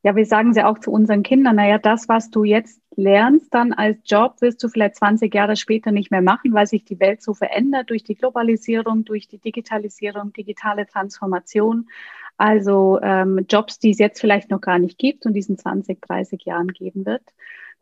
ja, 0.04 0.14
wir 0.14 0.26
sagen 0.26 0.52
sie 0.52 0.62
auch 0.62 0.78
zu 0.78 0.90
unseren 0.90 1.22
Kindern, 1.22 1.56
naja, 1.56 1.78
das, 1.78 2.10
was 2.10 2.30
du 2.30 2.44
jetzt 2.44 2.78
lernst, 2.94 3.54
dann 3.54 3.72
als 3.72 3.98
Job 4.04 4.40
wirst 4.40 4.62
du 4.62 4.68
vielleicht 4.68 4.96
20 4.96 5.34
Jahre 5.34 5.56
später 5.56 5.92
nicht 5.92 6.10
mehr 6.10 6.20
machen, 6.20 6.52
weil 6.52 6.66
sich 6.66 6.84
die 6.84 7.00
Welt 7.00 7.22
so 7.22 7.32
verändert 7.32 7.88
durch 7.88 8.04
die 8.04 8.14
Globalisierung, 8.14 9.06
durch 9.06 9.28
die 9.28 9.38
Digitalisierung, 9.38 10.34
digitale 10.34 10.86
Transformation. 10.86 11.88
Also 12.36 13.00
ähm, 13.02 13.46
Jobs, 13.48 13.78
die 13.78 13.92
es 13.92 13.98
jetzt 13.98 14.20
vielleicht 14.20 14.50
noch 14.50 14.60
gar 14.60 14.78
nicht 14.78 14.98
gibt 14.98 15.24
und 15.24 15.32
diesen 15.32 15.56
20, 15.56 16.02
30 16.02 16.44
Jahren 16.44 16.68
geben 16.68 17.06
wird. 17.06 17.22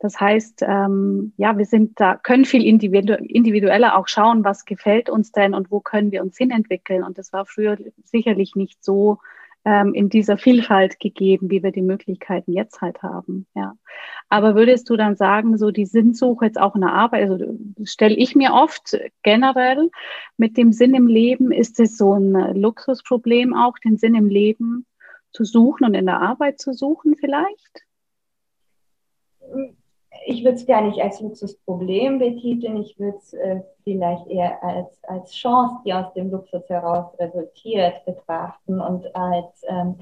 Das 0.03 0.19
heißt, 0.19 0.65
ähm, 0.67 1.33
ja, 1.37 1.57
wir 1.57 1.65
sind 1.65 2.01
da, 2.01 2.17
können 2.17 2.45
viel 2.45 2.67
individu 2.67 3.15
individueller 3.15 3.97
auch 3.97 4.09
schauen, 4.09 4.43
was 4.43 4.65
gefällt 4.65 5.09
uns 5.09 5.31
denn 5.31 5.55
und 5.55 5.71
wo 5.71 5.79
können 5.79 6.11
wir 6.11 6.23
uns 6.23 6.37
hinentwickeln. 6.37 7.05
Und 7.05 7.19
das 7.19 7.33
war 7.33 7.47
früher 7.47 7.79
sicherlich 8.03 8.57
nicht 8.57 8.83
so 8.83 9.19
ähm, 9.65 9.95
in 9.95 10.09
dieser 10.09 10.39
Vielfalt 10.39 10.99
gegeben, 10.99 11.51
wie 11.53 11.63
wir 11.63 11.71
die 11.71 11.83
Möglichkeiten 11.83 12.53
jetzt 12.53 12.81
halt 12.81 13.01
haben. 13.05 13.47
Ja. 13.55 13.77
Aber 14.29 14.57
würdest 14.57 14.91
du 14.91 14.97
dann 14.97 15.15
sagen, 15.15 15.57
so 15.57 15.71
die 15.71 15.87
Sinnsuche 15.87 16.47
jetzt 16.47 16.59
auch 16.59 16.75
in 16.75 16.81
der 16.81 16.93
Arbeit, 16.93 17.31
also 17.31 17.57
stelle 17.85 18.17
ich 18.17 18.35
mir 18.35 18.55
oft 18.55 18.99
generell 19.23 19.89
mit 20.37 20.57
dem 20.57 20.73
Sinn 20.73 20.95
im 20.95 21.07
Leben, 21.07 21.53
ist 21.53 21.79
es 21.79 21.97
so 21.97 22.15
ein 22.15 22.57
Luxusproblem 22.61 23.55
auch, 23.55 23.79
den 23.79 23.99
Sinn 23.99 24.17
im 24.17 24.29
Leben 24.29 24.85
zu 25.31 25.45
suchen 25.45 25.85
und 25.85 25.95
in 25.95 26.07
der 26.07 26.21
Arbeit 26.21 26.59
zu 26.59 26.73
suchen 26.73 27.15
vielleicht? 27.15 27.85
Ich 30.27 30.45
würde 30.45 30.57
es 30.57 30.67
gar 30.67 30.83
nicht 30.83 31.01
als 31.01 31.21
Luxusproblem 31.21 32.19
betiteln, 32.19 32.77
ich 32.77 32.99
würde 32.99 33.19
es 33.19 33.33
äh, 33.33 33.63
vielleicht 33.85 34.27
eher 34.29 34.63
als, 34.63 35.03
als 35.05 35.33
Chance, 35.33 35.77
die 35.85 35.93
aus 35.93 36.13
dem 36.15 36.31
Luxus 36.31 36.69
heraus 36.69 37.19
resultiert, 37.19 38.05
betrachten 38.05 38.81
und 38.81 39.15
als 39.17 39.63
ähm, 39.67 39.97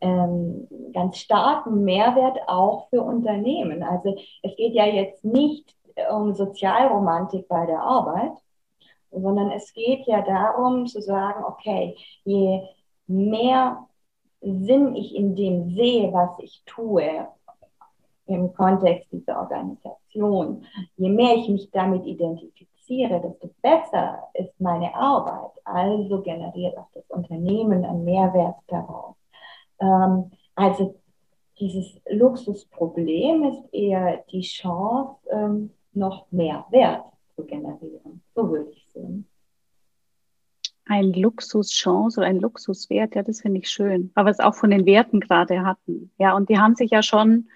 ähm, 0.00 0.68
ganz 0.92 1.18
starken 1.18 1.84
Mehrwert 1.84 2.38
auch 2.46 2.88
für 2.90 3.02
Unternehmen. 3.02 3.82
Also 3.82 4.16
es 4.42 4.56
geht 4.56 4.74
ja 4.74 4.86
jetzt 4.86 5.24
nicht 5.24 5.74
um 6.10 6.34
Sozialromantik 6.34 7.48
bei 7.48 7.66
der 7.66 7.80
Arbeit, 7.80 8.32
sondern 9.10 9.50
es 9.50 9.72
geht 9.72 10.06
ja 10.06 10.22
darum 10.22 10.86
zu 10.86 11.00
sagen, 11.00 11.44
okay, 11.44 11.96
je 12.24 12.62
mehr 13.06 13.86
Sinn 14.40 14.94
ich 14.94 15.14
in 15.14 15.34
dem 15.34 15.74
sehe, 15.74 16.12
was 16.12 16.38
ich 16.40 16.62
tue, 16.66 17.26
im 18.26 18.52
Kontext 18.54 19.10
dieser 19.12 19.38
Organisation, 19.40 20.64
je 20.96 21.10
mehr 21.10 21.36
ich 21.36 21.48
mich 21.48 21.70
damit 21.70 22.04
identifiziere, 22.06 23.20
desto 23.20 23.50
besser 23.62 24.28
ist 24.34 24.60
meine 24.60 24.94
Arbeit. 24.94 25.52
Also 25.64 26.22
generiert 26.22 26.76
auch 26.78 26.88
das 26.94 27.04
Unternehmen 27.08 27.84
einen 27.84 28.04
Mehrwert 28.04 28.56
daraus. 28.68 29.16
Ähm, 29.80 30.30
also 30.54 30.96
dieses 31.58 32.00
Luxusproblem 32.10 33.44
ist 33.44 33.72
eher 33.72 34.24
die 34.30 34.42
Chance, 34.42 35.16
ähm, 35.30 35.70
noch 35.92 36.30
mehr 36.30 36.66
Wert 36.70 37.04
zu 37.34 37.44
generieren. 37.44 38.22
So 38.34 38.50
würde 38.50 38.70
ich 38.70 38.86
sehen. 38.92 39.26
Ein 40.88 41.12
Luxuschance 41.14 42.20
oder 42.20 42.28
ein 42.28 42.38
Luxuswert, 42.38 43.16
ja, 43.16 43.22
das 43.22 43.40
finde 43.40 43.58
ich 43.58 43.68
schön. 43.68 44.12
Aber 44.14 44.30
es 44.30 44.38
auch 44.38 44.54
von 44.54 44.70
den 44.70 44.86
Werten 44.86 45.18
gerade 45.18 45.64
hatten. 45.64 46.12
Ja, 46.18 46.36
und 46.36 46.48
die 46.48 46.58
haben 46.58 46.76
sich 46.76 46.90
ja 46.90 47.02
schon 47.02 47.48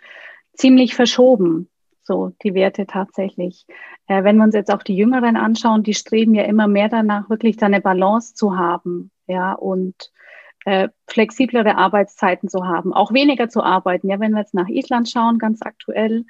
ziemlich 0.55 0.95
verschoben, 0.95 1.69
so 2.03 2.33
die 2.43 2.55
Werte 2.55 2.87
tatsächlich. 2.87 3.67
Äh, 4.07 4.25
wenn 4.25 4.37
wir 4.37 4.45
uns 4.45 4.55
jetzt 4.55 4.73
auch 4.73 4.83
die 4.83 4.97
Jüngeren 4.97 5.37
anschauen, 5.37 5.83
die 5.83 5.95
streben 5.95 6.35
ja 6.35 6.45
immer 6.45 6.69
mehr 6.69 6.89
danach, 6.89 7.31
wirklich 7.31 7.57
da 7.57 7.67
eine 7.67 7.81
Balance 7.81 8.35
zu 8.35 8.57
haben, 8.57 9.11
ja, 9.27 9.53
und 9.53 10.11
äh, 10.65 10.89
flexiblere 11.07 11.77
Arbeitszeiten 11.77 12.49
zu 12.49 12.67
haben, 12.67 12.93
auch 12.93 13.13
weniger 13.13 13.49
zu 13.49 13.63
arbeiten. 13.63 14.09
Ja, 14.09 14.21
wenn 14.21 14.33
wir 14.33 14.41
jetzt 14.41 14.55
nach 14.55 14.69
Island 14.69 15.09
schauen, 15.09 15.39
ganz 15.39 15.63
aktuell, 15.63 16.25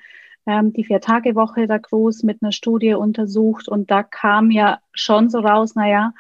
ähm, 0.46 0.72
die 0.72 0.84
Vier-Tage-Woche 0.84 1.66
da 1.66 1.78
groß 1.78 2.22
mit 2.22 2.42
einer 2.42 2.52
Studie 2.52 2.94
untersucht 2.94 3.68
und 3.68 3.90
da 3.90 4.02
kam 4.02 4.50
ja 4.50 4.80
schon 4.92 5.28
so 5.30 5.40
raus, 5.40 5.74
naja, 5.74 6.12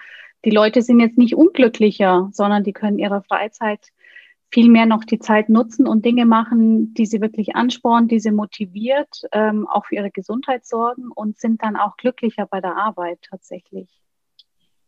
die 0.44 0.50
Leute 0.50 0.82
sind 0.82 1.00
jetzt 1.00 1.18
nicht 1.18 1.34
unglücklicher, 1.34 2.30
sondern 2.32 2.64
die 2.64 2.72
können 2.72 2.98
ihre 2.98 3.22
Freizeit 3.22 3.88
viel 4.50 4.68
mehr 4.68 4.86
noch 4.86 5.04
die 5.04 5.18
Zeit 5.18 5.48
nutzen 5.48 5.86
und 5.86 6.04
Dinge 6.04 6.26
machen, 6.26 6.92
die 6.94 7.06
sie 7.06 7.20
wirklich 7.20 7.54
anspornen, 7.54 8.08
die 8.08 8.20
sie 8.20 8.32
motiviert, 8.32 9.22
ähm, 9.32 9.66
auch 9.68 9.86
für 9.86 9.96
ihre 9.96 10.10
Gesundheit 10.10 10.66
sorgen 10.66 11.10
und 11.14 11.38
sind 11.38 11.62
dann 11.62 11.76
auch 11.76 11.96
glücklicher 11.96 12.46
bei 12.46 12.60
der 12.60 12.76
Arbeit 12.76 13.20
tatsächlich. 13.28 14.00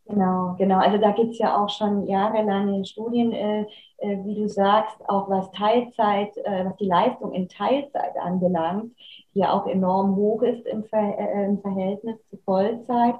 Genau, 0.06 0.56
genau. 0.58 0.78
Also 0.78 0.98
da 0.98 1.12
gibt 1.12 1.30
es 1.30 1.38
ja 1.38 1.56
auch 1.56 1.68
schon 1.68 2.06
jahrelange 2.06 2.84
Studien, 2.84 3.32
äh, 3.32 3.62
äh, 3.98 4.18
wie 4.24 4.34
du 4.34 4.48
sagst, 4.48 4.96
auch 5.08 5.30
was 5.30 5.50
Teilzeit, 5.52 6.36
äh, 6.38 6.64
was 6.64 6.76
die 6.76 6.86
Leistung 6.86 7.32
in 7.32 7.48
Teilzeit 7.48 8.16
anbelangt, 8.20 8.92
die 9.32 9.40
ja 9.40 9.52
auch 9.52 9.66
enorm 9.66 10.16
hoch 10.16 10.42
ist 10.42 10.66
im, 10.66 10.82
Ver 10.84 10.98
äh, 11.18 11.46
im 11.46 11.60
Verhältnis 11.60 12.16
zu 12.28 12.36
Vollzeit. 12.44 13.14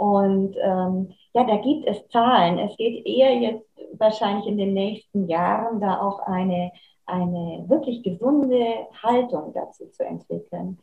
Und 0.00 0.56
ähm, 0.62 1.12
ja, 1.34 1.44
da 1.44 1.56
gibt 1.56 1.86
es 1.86 2.08
Zahlen. 2.08 2.58
Es 2.58 2.74
geht 2.78 3.04
eher 3.04 3.34
jetzt 3.34 3.68
wahrscheinlich 3.98 4.46
in 4.46 4.56
den 4.56 4.72
nächsten 4.72 5.28
Jahren 5.28 5.78
da 5.78 6.00
auch 6.00 6.20
eine, 6.20 6.72
eine 7.04 7.66
wirklich 7.68 8.02
gesunde 8.02 8.86
Haltung 9.02 9.52
dazu 9.52 9.90
zu 9.90 10.02
entwickeln. 10.02 10.78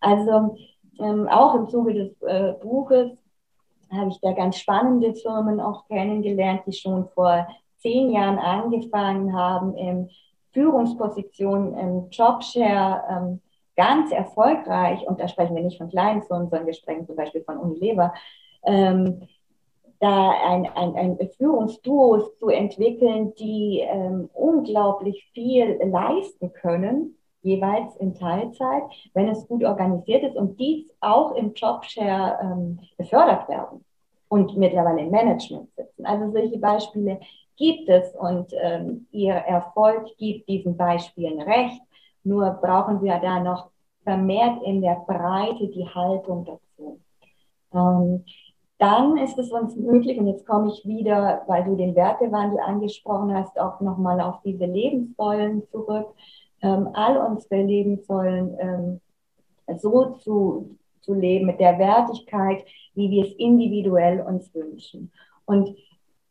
Also 0.00 0.58
ähm, 1.00 1.26
auch 1.28 1.54
im 1.54 1.70
Zuge 1.70 1.94
des 1.94 2.20
äh, 2.20 2.52
Buches 2.60 3.12
habe 3.90 4.10
ich 4.10 4.20
da 4.20 4.32
ganz 4.32 4.58
spannende 4.58 5.14
Firmen 5.14 5.62
auch 5.62 5.88
kennengelernt, 5.88 6.60
die 6.66 6.74
schon 6.74 7.08
vor 7.14 7.48
zehn 7.78 8.10
Jahren 8.10 8.38
angefangen 8.38 9.34
haben, 9.34 9.74
in 9.78 10.10
Führungspositionen 10.52 11.72
im 11.72 12.10
Jobshare 12.10 13.02
ähm, 13.08 13.40
ganz 13.76 14.12
erfolgreich, 14.12 15.06
und 15.08 15.18
da 15.20 15.26
sprechen 15.26 15.56
wir 15.56 15.62
nicht 15.62 15.78
von 15.78 15.88
kleinen 15.88 16.22
Firmen, 16.24 16.50
sondern 16.50 16.66
wir 16.66 16.74
sprechen 16.74 17.06
zum 17.06 17.16
Beispiel 17.16 17.44
von 17.44 17.56
Unilever, 17.56 18.12
ähm, 18.68 19.22
da 20.00 20.30
ein, 20.30 20.66
ein, 20.76 20.94
ein 20.94 21.18
Führungsduos 21.36 22.36
zu 22.38 22.48
entwickeln, 22.48 23.34
die 23.34 23.80
ähm, 23.80 24.30
unglaublich 24.32 25.28
viel 25.34 25.80
leisten 25.84 26.52
können, 26.52 27.16
jeweils 27.42 27.96
in 27.96 28.14
Teilzeit, 28.14 28.84
wenn 29.14 29.28
es 29.28 29.46
gut 29.48 29.64
organisiert 29.64 30.22
ist 30.22 30.36
und 30.36 30.58
dies 30.60 30.86
auch 31.00 31.34
im 31.34 31.52
Jobshare 31.54 32.38
ähm, 32.42 32.78
befördert 32.96 33.48
werden 33.48 33.84
und 34.28 34.56
mittlerweile 34.56 35.00
im 35.00 35.10
Management 35.10 35.68
sitzen. 35.74 36.06
Also 36.06 36.30
solche 36.30 36.58
Beispiele 36.58 37.20
gibt 37.56 37.88
es 37.88 38.14
und 38.14 38.52
ähm, 38.60 39.06
ihr 39.10 39.34
Erfolg 39.34 40.16
gibt 40.18 40.48
diesen 40.48 40.76
Beispielen 40.76 41.40
recht. 41.40 41.80
Nur 42.22 42.50
brauchen 42.62 43.02
wir 43.02 43.18
da 43.18 43.40
noch 43.40 43.70
vermehrt 44.04 44.62
in 44.62 44.80
der 44.80 45.02
Breite 45.06 45.68
die 45.68 45.88
Haltung 45.88 46.44
dazu. 46.44 47.00
Ähm, 47.74 48.24
dann 48.78 49.16
ist 49.16 49.36
es 49.38 49.50
uns 49.50 49.76
möglich, 49.76 50.18
und 50.18 50.28
jetzt 50.28 50.46
komme 50.46 50.68
ich 50.68 50.86
wieder, 50.86 51.42
weil 51.48 51.64
du 51.64 51.74
den 51.74 51.96
Wertewandel 51.96 52.60
angesprochen 52.60 53.34
hast, 53.34 53.58
auch 53.58 53.80
nochmal 53.80 54.20
auf 54.20 54.40
diese 54.44 54.66
Lebenssäulen 54.66 55.66
zurück, 55.70 56.06
ähm, 56.62 56.88
all 56.94 57.18
unsere 57.18 57.62
Lebenssäulen 57.62 58.56
ähm, 58.58 59.00
so 59.78 60.14
zu, 60.14 60.76
zu 61.00 61.14
leben, 61.14 61.46
mit 61.46 61.60
der 61.60 61.78
Wertigkeit, 61.78 62.64
wie 62.94 63.10
wir 63.10 63.24
es 63.26 63.32
individuell 63.34 64.20
uns 64.20 64.54
wünschen. 64.54 65.12
Und 65.44 65.70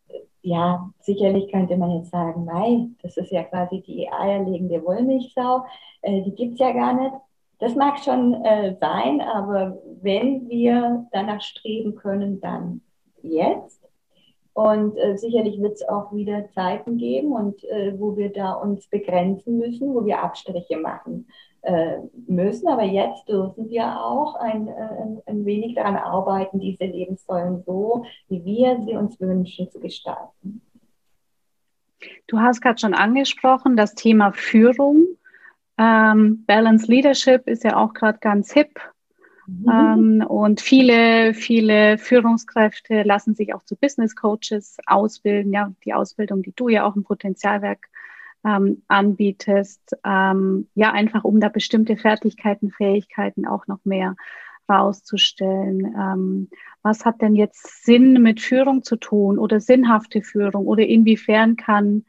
äh, 0.08 0.22
ja, 0.42 0.90
sicherlich 1.02 1.52
könnte 1.52 1.76
man 1.76 1.92
jetzt 1.92 2.12
sagen, 2.12 2.46
nein, 2.46 2.96
das 3.02 3.18
ist 3.18 3.32
ja 3.32 3.44
quasi 3.44 3.82
die 3.82 4.10
eierlegende 4.10 4.84
Wollmilchsau, 4.86 5.66
äh, 6.02 6.22
die 6.24 6.36
gibt 6.36 6.54
es 6.54 6.60
ja 6.60 6.72
gar 6.72 6.94
nicht. 6.94 7.14
Das 7.60 7.76
mag 7.76 8.00
schon 8.00 8.34
äh, 8.46 8.76
sein, 8.80 9.22
aber 9.22 9.78
wenn 10.02 10.48
wir 10.48 11.08
danach 11.12 11.42
streben 11.42 11.96
können, 11.96 12.40
dann 12.40 12.82
jetzt. 13.22 13.82
Und 14.54 14.98
äh, 14.98 15.16
sicherlich 15.18 15.62
wird 15.62 15.74
es 15.74 15.88
auch 15.88 16.12
wieder 16.14 16.50
Zeiten 16.56 16.98
geben, 16.98 17.32
und 17.32 17.64
äh, 17.66 17.94
wo 18.00 18.18
wir 18.18 18.32
da 18.32 18.54
uns 18.54 18.88
begrenzen 18.88 19.60
müssen, 19.60 19.94
wo 19.94 20.04
wir 20.06 20.24
Abstriche 20.24 20.78
machen 20.78 21.28
äh, 21.62 21.98
müssen. 22.28 22.68
Aber 22.68 22.84
jetzt 22.84 23.30
dürfen 23.30 23.70
wir 23.70 24.02
auch 24.04 24.36
ein, 24.36 24.68
äh, 24.68 25.22
ein, 25.28 25.46
wenig 25.46 25.76
daran 25.76 25.96
arbeiten, 25.96 26.60
diese 26.60 26.86
Lebenssäulen 26.86 27.64
so, 27.68 28.06
wie 28.30 28.44
wir 28.46 28.82
sie 28.84 28.96
uns 28.96 29.20
wünschen, 29.20 29.70
zu 29.70 29.80
gestalten. 29.80 30.62
Du 32.28 32.40
hast 32.40 32.62
gerade 32.62 32.80
schon 32.80 32.94
angesprochen, 32.94 33.78
das 33.78 33.94
Thema 33.94 34.32
Führung. 34.32 35.06
Ähm, 35.78 36.44
Balance 36.46 36.88
Leadership 36.88 37.48
ist 37.48 37.64
ja 37.64 37.78
auch 37.78 37.94
gerade 37.94 38.20
ganz 38.20 38.52
hip. 38.52 38.80
Mhm. 39.48 39.70
Ähm, 39.72 40.26
und 40.28 40.60
viele, 40.60 41.34
viele 41.34 41.98
Führungskräfte 41.98 43.04
lassen 43.04 43.36
sich 43.36 43.54
auch 43.54 43.64
zu 43.64 43.76
Business 43.76 44.16
Coaches 44.16 44.78
ausbilden. 44.86 45.54
Ja, 45.54 45.72
die 45.86 45.94
Ausbildung, 45.94 46.42
die 46.42 46.54
du 46.56 46.68
ja 46.70 46.86
auch 46.86 46.96
im 46.96 47.04
Potenzialwerk 47.04 47.88
ähm, 48.44 48.84
anbietest. 48.88 49.96
Ähm, 50.04 50.68
ja, 50.76 50.92
einfach 50.92 51.24
um 51.24 51.40
da 51.40 51.50
bestimmte 51.50 51.98
Fertigkeiten, 51.98 52.72
Fähigkeiten 52.72 53.46
auch 53.46 53.68
noch 53.68 53.80
mehr 53.86 54.16
rauszustellen. 54.70 55.96
Ähm, 55.98 56.50
was 56.82 57.06
hat 57.06 57.22
denn 57.22 57.36
jetzt 57.36 57.86
Sinn 57.86 58.22
mit 58.22 58.42
Führung 58.42 58.84
zu 58.84 58.98
tun 58.98 59.40
oder 59.40 59.60
sinnhafte 59.60 60.22
Führung 60.22 60.68
oder 60.68 60.86
inwiefern 60.86 61.56
kann 61.56 62.06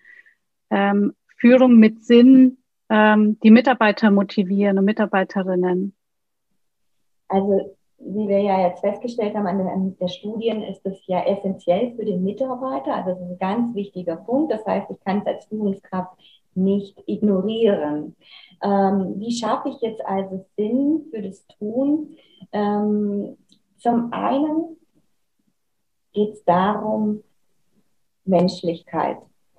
ähm, 0.70 1.14
Führung 1.36 1.76
mit 1.76 2.04
Sinn 2.04 2.58
ähm, 2.90 3.38
die 3.42 3.50
Mitarbeiter 3.50 4.10
motivieren 4.10 4.78
und 4.78 4.84
Mitarbeiterinnen? 4.84 5.94
Also 7.28 7.76
wie 8.00 8.28
wir 8.28 8.40
ja 8.40 8.68
jetzt 8.68 8.80
festgestellt 8.80 9.34
haben 9.34 9.46
an 9.46 9.96
der 9.98 10.08
Studien, 10.08 10.62
ist 10.62 10.86
es 10.86 11.04
ja 11.06 11.24
essentiell 11.24 11.94
für 11.96 12.04
den 12.04 12.22
Mitarbeiter. 12.22 12.94
Also 12.94 13.10
das 13.10 13.20
ist 13.20 13.30
ein 13.30 13.38
ganz 13.38 13.74
wichtiger 13.74 14.16
Punkt. 14.16 14.52
Das 14.52 14.64
heißt, 14.64 14.90
ich 14.90 15.00
kann 15.00 15.18
es 15.18 15.26
als 15.26 15.46
Führungskraft 15.46 16.16
nicht 16.54 17.02
ignorieren. 17.06 18.16
Ähm, 18.62 19.14
wie 19.18 19.32
schaffe 19.32 19.68
ich 19.68 19.80
jetzt 19.80 20.04
also 20.06 20.46
Sinn 20.56 21.06
für 21.10 21.22
das 21.22 21.46
Tun? 21.58 22.16
Ähm, 22.52 23.36
zum 23.78 24.12
einen 24.12 24.76
geht 26.12 26.34
es 26.34 26.44
darum, 26.44 27.22
Menschlichkeit 28.24 29.18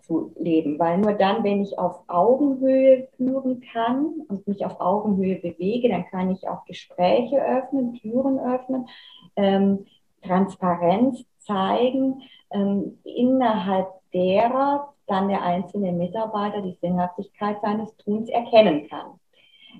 zu 0.09 0.33
leben, 0.39 0.79
weil 0.79 0.97
nur 0.97 1.13
dann, 1.13 1.43
wenn 1.43 1.61
ich 1.61 1.77
auf 1.77 2.01
Augenhöhe 2.07 3.07
führen 3.15 3.61
kann 3.71 4.23
und 4.27 4.47
mich 4.47 4.65
auf 4.65 4.81
Augenhöhe 4.81 5.35
bewege, 5.35 5.87
dann 5.87 6.07
kann 6.07 6.31
ich 6.31 6.47
auch 6.47 6.65
Gespräche 6.65 7.39
öffnen, 7.39 7.93
Türen 7.93 8.39
öffnen, 8.39 8.87
ähm, 9.35 9.85
Transparenz 10.23 11.23
zeigen, 11.37 12.23
ähm, 12.49 12.97
innerhalb 13.03 13.87
derer 14.11 14.93
dann 15.05 15.27
der 15.27 15.43
einzelne 15.43 15.91
Mitarbeiter 15.91 16.61
die 16.61 16.77
Sinnhaftigkeit 16.81 17.61
seines 17.61 17.95
Tuns 17.97 18.29
erkennen 18.29 18.87
kann. 18.89 19.19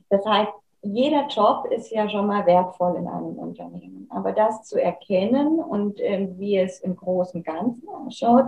Das 0.10 0.24
heißt, 0.26 0.52
jeder 0.84 1.28
Job 1.28 1.66
ist 1.72 1.92
ja 1.92 2.08
schon 2.08 2.28
mal 2.28 2.46
wertvoll 2.46 2.98
in 2.98 3.08
einem 3.08 3.38
Unternehmen. 3.38 4.08
Aber 4.12 4.32
das 4.32 4.64
zu 4.64 4.82
erkennen 4.82 5.60
und 5.60 6.00
äh, 6.00 6.30
wie 6.38 6.58
es 6.58 6.80
im 6.82 6.96
großen 6.96 7.44
Ganzen 7.44 7.90
ausschaut, 7.90 8.46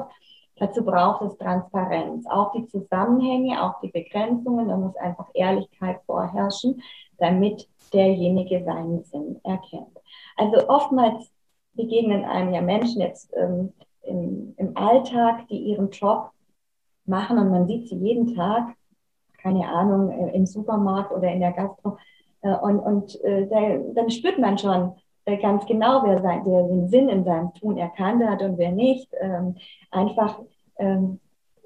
dazu 0.61 0.85
braucht 0.85 1.23
es 1.23 1.37
Transparenz. 1.37 2.25
Auch 2.29 2.51
die 2.51 2.67
Zusammenhänge, 2.67 3.63
auch 3.63 3.81
die 3.81 3.89
Begrenzungen, 3.89 4.67
da 4.67 4.77
muss 4.77 4.95
einfach 4.95 5.27
Ehrlichkeit 5.33 5.99
vorherrschen, 6.05 6.81
damit 7.17 7.67
derjenige 7.91 8.63
seinen 8.63 9.03
Sinn 9.03 9.39
erkennt. 9.43 9.97
Also 10.37 10.69
oftmals 10.69 11.31
begegnen 11.73 12.25
einem 12.25 12.53
ja 12.53 12.61
Menschen 12.61 13.01
jetzt 13.01 13.33
ähm, 13.35 13.73
im, 14.03 14.53
im 14.57 14.77
Alltag, 14.77 15.47
die 15.47 15.57
ihren 15.57 15.89
Job 15.89 16.29
machen 17.05 17.39
und 17.39 17.49
man 17.49 17.67
sieht 17.67 17.89
sie 17.89 17.95
jeden 17.95 18.35
Tag, 18.35 18.75
keine 19.41 19.67
Ahnung, 19.67 20.11
äh, 20.11 20.35
im 20.35 20.45
Supermarkt 20.45 21.11
oder 21.11 21.31
in 21.31 21.39
der 21.39 21.53
Gastro. 21.53 21.97
Äh, 22.41 22.55
und 22.55 22.79
und 22.79 23.23
äh, 23.23 23.47
da, 23.47 23.77
dann 23.95 24.11
spürt 24.11 24.37
man 24.37 24.59
schon 24.59 24.93
ganz 25.25 25.65
genau, 25.65 26.03
wer 26.03 26.21
sein, 26.21 26.43
der 26.45 26.63
den 26.63 26.89
Sinn 26.89 27.09
in 27.09 27.23
seinem 27.23 27.53
Tun 27.53 27.77
erkannt 27.77 28.23
hat 28.27 28.41
und 28.41 28.57
wer 28.57 28.71
nicht. 28.71 29.07
Ähm, 29.19 29.55
einfach, 29.91 30.39
ähm, 30.77 31.19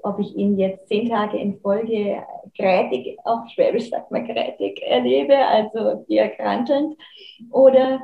ob 0.04 0.20
ich 0.20 0.36
ihn 0.36 0.58
jetzt 0.58 0.88
zehn 0.88 1.10
Tage 1.10 1.38
in 1.38 1.60
Folge 1.60 2.24
grätig, 2.56 3.18
auch 3.24 3.48
Schwäbisch 3.50 3.90
sagt 3.90 4.12
man 4.12 4.26
grätig, 4.26 4.82
erlebe, 4.86 5.36
also 5.38 6.06
eher 6.08 6.30
krantelnd, 6.30 6.96
oder 7.52 8.02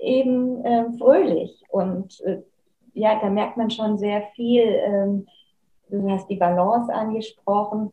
eben 0.00 0.64
ähm, 0.64 0.94
fröhlich. 0.98 1.62
Und 1.68 2.22
ja, 2.94 3.18
da 3.20 3.28
merkt 3.28 3.56
man 3.56 3.70
schon 3.70 3.98
sehr 3.98 4.22
viel, 4.34 5.24
Du 5.92 6.10
hast 6.10 6.26
die 6.30 6.36
Balance 6.36 6.90
angesprochen, 6.90 7.92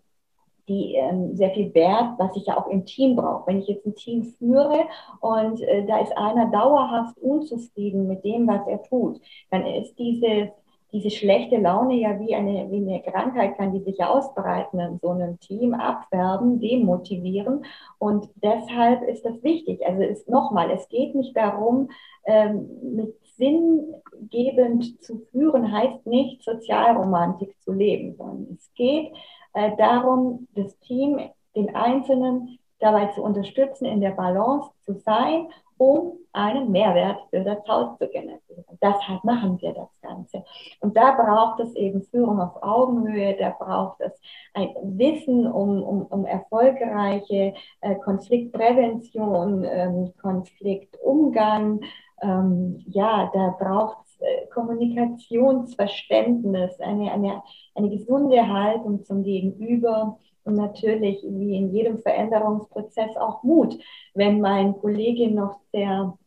die 0.70 0.96
ähm, 0.96 1.36
sehr 1.36 1.50
viel 1.50 1.74
Wert, 1.74 2.14
was 2.18 2.36
ich 2.36 2.46
ja 2.46 2.58
auch 2.58 2.68
im 2.68 2.86
Team 2.86 3.16
brauche. 3.16 3.48
Wenn 3.48 3.60
ich 3.60 3.68
jetzt 3.68 3.86
ein 3.86 3.96
Team 3.96 4.24
führe 4.24 4.86
und 5.20 5.62
äh, 5.62 5.86
da 5.86 6.00
ist 6.00 6.16
einer 6.16 6.50
dauerhaft 6.52 7.18
unzufrieden 7.18 8.08
mit 8.08 8.24
dem, 8.24 8.48
was 8.48 8.66
er 8.68 8.82
tut, 8.84 9.20
dann 9.50 9.66
ist 9.66 9.98
diese, 9.98 10.52
diese 10.94 11.10
schlechte 11.10 11.58
Laune 11.58 11.96
ja 11.96 12.20
wie 12.20 12.36
eine, 12.36 12.70
wie 12.72 12.78
eine 12.78 13.02
Krankheit, 13.02 13.58
kann 13.58 13.74
die 13.74 13.84
sich 13.84 14.02
ausbreiten 14.04 14.80
in 14.80 15.00
so 15.00 15.10
einem 15.10 15.40
Team, 15.40 15.74
abwerben, 15.74 16.60
demotivieren. 16.60 17.66
Und 17.98 18.30
deshalb 18.36 19.02
ist 19.08 19.26
das 19.26 19.44
wichtig. 19.44 19.86
Also 19.86 20.04
ist 20.04 20.30
nochmal, 20.30 20.70
es 20.72 20.88
geht 20.88 21.16
nicht 21.16 21.36
darum, 21.36 21.90
ähm, 22.26 22.70
mit 22.96 23.16
sinngebend 23.38 25.02
zu 25.02 25.20
führen, 25.32 25.72
heißt 25.72 26.06
nicht 26.06 26.44
Sozialromantik 26.44 27.56
zu 27.62 27.72
leben, 27.72 28.16
sondern 28.16 28.48
es 28.54 28.72
geht 28.76 29.12
äh, 29.54 29.76
darum, 29.78 30.48
das 30.56 30.78
Team, 30.80 31.20
den 31.56 31.76
Einzelnen 31.76 32.60
dabei 32.80 33.08
zu 33.08 33.22
unterstützen, 33.22 33.86
in 33.86 34.02
der 34.02 34.12
Balance 34.12 34.70
zu 34.86 34.94
sein, 34.94 35.48
um 35.78 36.14
einen 36.34 36.72
Mehrwert 36.72 37.20
für 37.30 37.42
das 37.42 37.66
Haus 37.68 37.98
zu 37.98 38.08
generieren. 38.08 38.66
Deshalb 38.82 39.24
machen 39.24 39.60
wir 39.62 39.74
das 39.74 39.90
Ganze. 40.02 40.44
Und 40.82 40.96
da 40.96 41.12
braucht 41.12 41.62
es 41.62 41.74
eben 41.76 42.04
Führung 42.04 42.40
auf 42.42 42.62
Augenhöhe, 42.62 43.36
da 43.38 43.56
braucht 43.58 44.02
es 44.02 44.12
ein 44.54 44.70
Wissen 44.84 45.50
um, 45.52 45.82
um, 45.82 46.02
um 46.04 46.26
erfolgreiche 46.26 47.54
äh, 47.82 47.96
Konfliktprävention, 47.96 49.64
ähm, 49.64 50.14
Konfliktumgang, 50.22 51.82
ähm, 52.22 52.84
ja, 52.88 53.30
da 53.34 53.56
braucht 53.58 54.06
es 54.06 54.09
Kommunikationsverständnis, 54.54 56.80
eine, 56.80 57.12
eine, 57.12 57.42
eine 57.76 57.90
gesunde 57.90 58.48
Haltung 58.48 59.04
zum 59.04 59.24
Gegenüber 59.24 60.18
und 60.44 60.56
natürlich, 60.56 61.22
wie 61.24 61.56
in 61.56 61.74
jedem 61.74 62.00
Veränderungsprozess, 62.00 63.16
auch 63.18 63.44
Mut. 63.44 63.78
Wenn 64.14 64.42
mein 64.42 64.78
Kollege 64.80 65.32
noch 65.32 65.60
sehr 65.72 66.18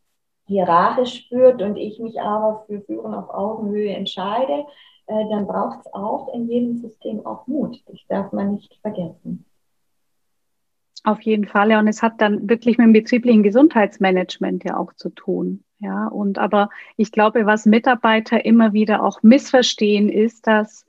hierarchisch 0.45 1.27
führt 1.29 1.61
und 1.61 1.77
ich 1.77 1.99
mich 1.99 2.19
aber 2.21 2.63
für 2.67 2.81
Führen 2.81 3.13
auf 3.13 3.29
Augenhöhe 3.29 3.93
entscheide, 3.93 4.65
äh, 5.07 5.29
dann 5.29 5.47
braucht 5.47 5.79
es 5.81 5.93
auch 5.93 6.33
in 6.33 6.49
jedem 6.49 6.77
System 6.77 7.25
auch 7.25 7.47
Mut. 7.47 7.81
Das 7.87 7.99
darf 8.07 8.31
man 8.31 8.55
nicht 8.55 8.73
vergessen. 8.81 9.45
Auf 11.03 11.21
jeden 11.21 11.45
Fall, 11.45 11.71
ja. 11.71 11.79
Und 11.79 11.87
es 11.87 12.01
hat 12.01 12.21
dann 12.21 12.49
wirklich 12.49 12.77
mit 12.77 12.87
dem 12.87 12.93
betrieblichen 12.93 13.43
Gesundheitsmanagement 13.43 14.63
ja 14.63 14.77
auch 14.77 14.93
zu 14.93 15.09
tun. 15.09 15.63
Ja, 15.79 16.07
und 16.07 16.37
aber 16.37 16.69
ich 16.95 17.11
glaube, 17.11 17.45
was 17.45 17.65
Mitarbeiter 17.65 18.45
immer 18.45 18.71
wieder 18.71 19.03
auch 19.03 19.21
missverstehen, 19.21 20.07
ist, 20.07 20.47
dass 20.47 20.85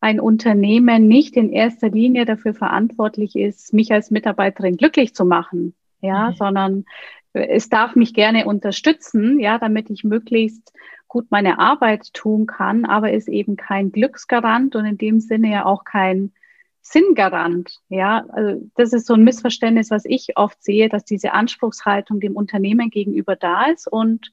ein 0.00 0.20
Unternehmen 0.20 1.06
nicht 1.06 1.36
in 1.36 1.52
erster 1.52 1.90
Linie 1.90 2.24
dafür 2.24 2.54
verantwortlich 2.54 3.36
ist, 3.36 3.74
mich 3.74 3.92
als 3.92 4.10
Mitarbeiterin 4.10 4.78
glücklich 4.78 5.14
zu 5.14 5.26
machen, 5.26 5.74
ja, 6.00 6.30
mhm. 6.30 6.34
sondern 6.36 6.84
es 7.32 7.68
darf 7.68 7.94
mich 7.94 8.14
gerne 8.14 8.46
unterstützen, 8.46 9.38
ja, 9.38 9.58
damit 9.58 9.90
ich 9.90 10.02
möglichst 10.02 10.72
gut 11.08 11.26
meine 11.30 11.58
Arbeit 11.58 12.14
tun 12.14 12.46
kann, 12.46 12.84
aber 12.84 13.12
ist 13.12 13.28
eben 13.28 13.56
kein 13.56 13.92
Glücksgarant 13.92 14.76
und 14.76 14.84
in 14.84 14.98
dem 14.98 15.20
Sinne 15.20 15.50
ja 15.50 15.66
auch 15.66 15.84
kein 15.84 16.32
Sinngarant. 16.80 17.80
Ja, 17.88 18.24
also 18.30 18.62
das 18.76 18.92
ist 18.92 19.06
so 19.06 19.14
ein 19.14 19.24
Missverständnis, 19.24 19.90
was 19.90 20.04
ich 20.04 20.36
oft 20.36 20.62
sehe, 20.62 20.88
dass 20.88 21.04
diese 21.04 21.32
Anspruchshaltung 21.32 22.20
dem 22.20 22.34
Unternehmen 22.34 22.90
gegenüber 22.90 23.36
da 23.36 23.66
ist 23.66 23.86
und 23.86 24.30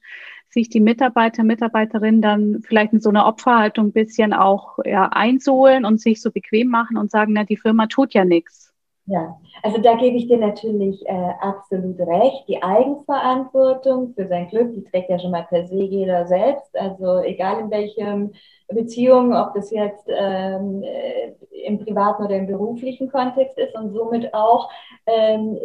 sich 0.48 0.70
die 0.70 0.80
Mitarbeiter, 0.80 1.44
Mitarbeiterinnen 1.44 2.22
dann 2.22 2.62
vielleicht 2.62 2.92
in 2.94 3.00
so 3.00 3.10
einer 3.10 3.26
Opferhaltung 3.26 3.88
ein 3.88 3.92
bisschen 3.92 4.32
auch 4.32 4.78
ja, 4.84 5.08
einsohlen 5.08 5.84
und 5.84 6.00
sich 6.00 6.22
so 6.22 6.30
bequem 6.30 6.68
machen 6.68 6.96
und 6.96 7.10
sagen, 7.10 7.34
na, 7.34 7.44
die 7.44 7.58
Firma 7.58 7.86
tut 7.88 8.14
ja 8.14 8.24
nichts. 8.24 8.65
Ja, 9.08 9.38
also 9.62 9.78
da 9.80 9.94
gebe 9.94 10.16
ich 10.16 10.26
dir 10.26 10.36
natürlich 10.36 11.06
äh, 11.06 11.30
absolut 11.40 11.96
recht. 12.00 12.48
Die 12.48 12.60
Eigenverantwortung 12.60 14.14
für 14.14 14.26
sein 14.26 14.48
Glück, 14.48 14.74
die 14.74 14.82
trägt 14.82 15.10
ja 15.10 15.18
schon 15.20 15.30
mal 15.30 15.44
per 15.44 15.64
se 15.64 15.76
jeder 15.76 16.26
selbst. 16.26 16.76
Also 16.76 17.20
egal 17.20 17.60
in 17.60 17.70
welchem 17.70 18.32
Beziehung, 18.68 19.32
ob 19.32 19.54
das 19.54 19.70
jetzt 19.70 20.08
ähm, 20.08 20.82
äh, 20.82 21.34
im 21.64 21.78
privaten 21.78 22.24
oder 22.24 22.34
im 22.34 22.48
beruflichen 22.48 23.08
Kontext 23.08 23.56
ist 23.58 23.76
und 23.76 23.92
somit 23.92 24.34
auch 24.34 24.68
ähm, 25.06 25.56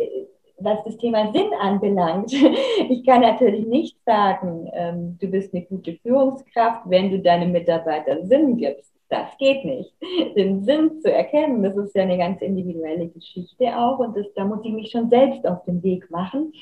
was 0.64 0.84
das 0.84 0.98
Thema 0.98 1.32
Sinn 1.34 1.52
anbelangt. 1.60 2.32
Ich 2.90 3.06
kann 3.06 3.22
natürlich 3.22 3.66
nicht 3.66 3.98
sagen, 4.06 4.70
ähm, 4.74 5.18
du 5.20 5.28
bist 5.28 5.54
eine 5.54 5.64
gute 5.66 5.94
Führungskraft, 6.04 6.82
wenn 6.86 7.10
du 7.10 7.20
deinem 7.20 7.52
Mitarbeiter 7.52 8.24
Sinn 8.26 8.58
gibst. 8.58 8.92
Das 9.12 9.38
geht 9.38 9.66
nicht. 9.66 9.94
Den 10.38 10.64
Sinn 10.64 11.02
zu 11.02 11.12
erkennen, 11.12 11.62
das 11.62 11.76
ist 11.76 11.94
ja 11.94 12.04
eine 12.04 12.18
ganz 12.18 12.42
individuelle 12.42 13.10
Geschichte 13.10 13.78
auch 13.78 14.00
und 14.00 14.16
das, 14.16 14.26
da 14.36 14.46
muss 14.46 14.64
ich 14.64 14.72
mich 14.72 14.90
schon 14.90 15.10
selbst 15.10 15.46
auf 15.46 15.66
den 15.66 15.84
Weg 15.84 16.10
machen. 16.10 16.54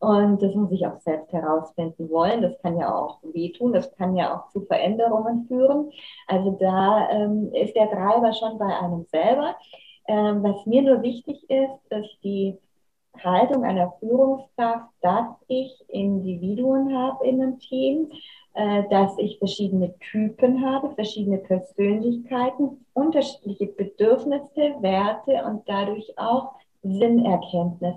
Und 0.00 0.40
das 0.40 0.54
muss 0.54 0.70
ich 0.72 0.86
auch 0.86 0.98
selbst 1.00 1.30
herausfinden 1.32 2.08
wollen. 2.08 2.40
Das 2.40 2.58
kann 2.62 2.78
ja 2.78 2.94
auch 2.94 3.18
wehtun, 3.22 3.74
das 3.74 3.94
kann 3.96 4.16
ja 4.16 4.34
auch 4.34 4.48
zu 4.50 4.62
Veränderungen 4.62 5.46
führen. 5.48 5.90
Also 6.26 6.52
da 6.52 7.10
ähm, 7.10 7.52
ist 7.52 7.76
der 7.76 7.90
Treiber 7.90 8.32
schon 8.32 8.58
bei 8.58 8.74
einem 8.78 9.04
selber. 9.10 9.56
Ähm, 10.06 10.42
was 10.42 10.64
mir 10.64 10.82
nur 10.82 11.02
wichtig 11.02 11.44
ist, 11.50 11.92
ist 11.92 12.18
die 12.24 12.56
Haltung 13.22 13.64
einer 13.64 13.92
Führungskraft, 14.00 14.88
dass 15.02 15.26
ich 15.48 15.84
Individuen 15.88 16.96
habe 16.96 17.26
in 17.26 17.42
einem 17.42 17.58
Team, 17.58 18.10
dass 18.54 19.16
ich 19.18 19.38
verschiedene 19.38 19.96
Typen 19.98 20.66
habe, 20.66 20.90
verschiedene 20.94 21.38
Persönlichkeiten, 21.38 22.84
unterschiedliche 22.92 23.66
Bedürfnisse, 23.66 24.74
Werte 24.80 25.44
und 25.44 25.68
dadurch 25.68 26.12
auch 26.18 26.54
Sinnerkenntnis. 26.82 27.96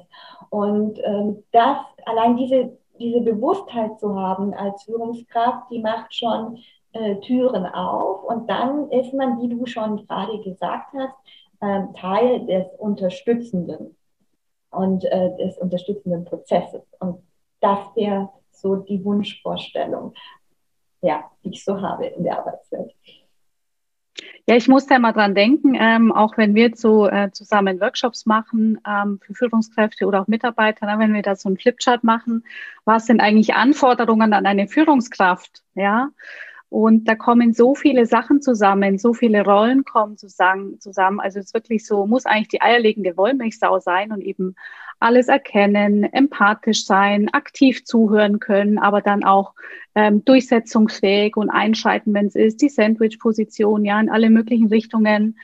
Und 0.49 0.99
ähm, 1.03 1.43
das, 1.51 1.77
allein 2.05 2.37
diese, 2.37 2.77
diese 2.99 3.21
Bewusstheit 3.21 3.99
zu 3.99 4.19
haben 4.19 4.53
als 4.53 4.83
Führungskraft, 4.83 5.71
die 5.71 5.79
macht 5.79 6.13
schon 6.13 6.57
äh, 6.93 7.15
Türen 7.21 7.65
auf. 7.65 8.23
Und 8.23 8.49
dann 8.49 8.89
ist 8.91 9.13
man, 9.13 9.41
wie 9.41 9.49
du 9.49 9.65
schon 9.65 10.05
gerade 10.07 10.39
gesagt 10.41 10.93
hast, 10.93 11.15
äh, 11.61 11.81
Teil 11.99 12.45
des 12.45 12.65
Unterstützenden 12.77 13.95
und 14.71 15.05
äh, 15.05 15.35
des 15.37 15.57
unterstützenden 15.57 16.25
Prozesses. 16.25 16.83
Und 16.99 17.21
das 17.59 17.79
wäre 17.95 18.29
so 18.51 18.75
die 18.75 19.03
Wunschvorstellung, 19.03 20.13
ja, 21.01 21.29
ich 21.43 21.63
so 21.63 21.81
habe 21.81 22.05
in 22.07 22.23
der 22.23 22.39
Arbeitswelt. 22.39 22.93
Ja, 24.47 24.55
ich 24.55 24.67
muss 24.67 24.87
da 24.87 24.99
mal 24.99 25.13
dran 25.13 25.35
denken, 25.35 25.75
ähm, 25.75 26.11
auch 26.11 26.37
wenn 26.37 26.55
wir 26.55 26.71
so 26.75 27.07
äh, 27.07 27.31
zusammen 27.31 27.79
Workshops 27.79 28.25
machen 28.25 28.79
ähm, 28.87 29.19
für 29.21 29.33
Führungskräfte 29.33 30.05
oder 30.05 30.21
auch 30.21 30.27
Mitarbeiter, 30.27 30.85
ne, 30.85 30.99
wenn 30.99 31.13
wir 31.13 31.21
da 31.21 31.35
so 31.35 31.47
einen 31.47 31.57
Flipchart 31.57 32.03
machen, 32.03 32.43
was 32.83 33.05
sind 33.05 33.21
eigentlich 33.21 33.53
Anforderungen 33.53 34.33
an 34.33 34.45
eine 34.45 34.67
Führungskraft? 34.67 35.63
Ja, 35.75 36.09
Und 36.69 37.05
da 37.09 37.15
kommen 37.15 37.53
so 37.53 37.75
viele 37.75 38.05
Sachen 38.05 38.41
zusammen, 38.41 38.97
so 38.97 39.13
viele 39.13 39.43
Rollen 39.43 39.83
kommen 39.83 40.17
zusammen. 40.17 40.79
Also 41.19 41.39
es 41.39 41.47
ist 41.47 41.53
wirklich 41.53 41.85
so, 41.85 42.07
muss 42.07 42.25
eigentlich 42.25 42.47
die 42.47 42.61
eierlegende 42.61 43.17
Wollmilchsau 43.17 43.79
sein 43.79 44.13
und 44.13 44.21
eben 44.21 44.55
alles 45.01 45.27
erkennen, 45.27 46.03
empathisch 46.03 46.85
sein, 46.85 47.29
aktiv 47.33 47.83
zuhören 47.85 48.39
können, 48.39 48.77
aber 48.77 49.01
dann 49.01 49.23
auch 49.23 49.53
ähm, 49.95 50.23
durchsetzungsfähig 50.23 51.35
und 51.35 51.49
einschreiten, 51.49 52.13
wenn 52.13 52.27
es 52.27 52.35
ist, 52.35 52.61
die 52.61 52.69
Sandwich-Position, 52.69 53.83
ja, 53.83 53.99
in 53.99 54.09
alle 54.09 54.29
möglichen 54.29 54.67
Richtungen 54.67 55.37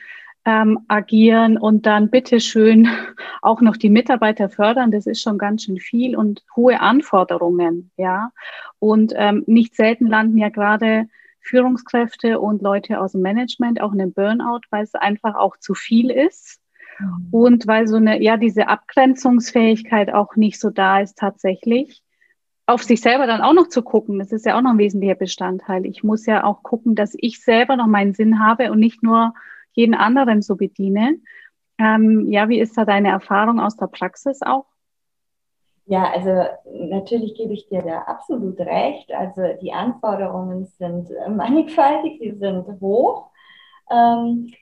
ähm, 0.44 0.78
agieren 0.88 1.58
und 1.58 1.86
dann 1.86 2.08
bitteschön 2.08 2.88
auch 3.42 3.60
noch 3.60 3.76
die 3.76 3.90
Mitarbeiter 3.90 4.48
fördern. 4.48 4.90
Das 4.90 5.06
ist 5.06 5.20
schon 5.20 5.38
ganz 5.38 5.64
schön 5.64 5.78
viel 5.78 6.16
und 6.16 6.42
hohe 6.56 6.80
Anforderungen, 6.80 7.90
ja. 7.96 8.30
Und 8.78 9.12
ähm, 9.16 9.44
nicht 9.46 9.74
selten 9.74 10.06
landen 10.06 10.38
ja 10.38 10.48
gerade 10.48 11.08
Führungskräfte 11.40 12.40
und 12.40 12.62
Leute 12.62 13.00
aus 13.00 13.12
dem 13.12 13.22
Management 13.22 13.80
auch 13.80 13.92
in 13.92 14.00
einem 14.00 14.12
Burnout, 14.12 14.60
weil 14.70 14.84
es 14.84 14.94
einfach 14.94 15.34
auch 15.34 15.56
zu 15.56 15.74
viel 15.74 16.10
ist. 16.10 16.60
Und 17.30 17.66
weil 17.66 17.86
so 17.86 17.96
eine, 17.96 18.22
ja, 18.22 18.36
diese 18.36 18.68
Abgrenzungsfähigkeit 18.68 20.12
auch 20.12 20.36
nicht 20.36 20.60
so 20.60 20.70
da 20.70 21.00
ist 21.00 21.18
tatsächlich. 21.18 22.02
Auf 22.66 22.82
sich 22.82 23.00
selber 23.00 23.26
dann 23.26 23.40
auch 23.40 23.54
noch 23.54 23.68
zu 23.68 23.82
gucken, 23.82 24.18
das 24.18 24.32
ist 24.32 24.44
ja 24.44 24.56
auch 24.56 24.62
noch 24.62 24.72
ein 24.72 24.78
wesentlicher 24.78 25.14
Bestandteil. 25.14 25.86
Ich 25.86 26.04
muss 26.04 26.26
ja 26.26 26.44
auch 26.44 26.62
gucken, 26.62 26.94
dass 26.94 27.14
ich 27.16 27.42
selber 27.42 27.76
noch 27.76 27.86
meinen 27.86 28.14
Sinn 28.14 28.40
habe 28.40 28.70
und 28.70 28.78
nicht 28.78 29.02
nur 29.02 29.32
jeden 29.72 29.94
anderen 29.94 30.42
so 30.42 30.56
bediene. 30.56 31.18
Ähm, 31.78 32.26
ja, 32.28 32.48
wie 32.48 32.60
ist 32.60 32.76
da 32.76 32.84
deine 32.84 33.08
Erfahrung 33.08 33.60
aus 33.60 33.76
der 33.76 33.86
Praxis 33.86 34.42
auch? 34.42 34.66
Ja, 35.86 36.10
also 36.12 36.44
natürlich 36.90 37.34
gebe 37.34 37.54
ich 37.54 37.66
dir 37.68 37.80
da 37.80 38.00
absolut 38.02 38.58
recht. 38.60 39.10
Also 39.10 39.40
die 39.62 39.72
Anforderungen 39.72 40.66
sind 40.66 41.08
mannigfaltig, 41.30 42.18
sie 42.20 42.32
sind 42.32 42.66
hoch. 42.80 43.30
Ähm, 43.90 44.52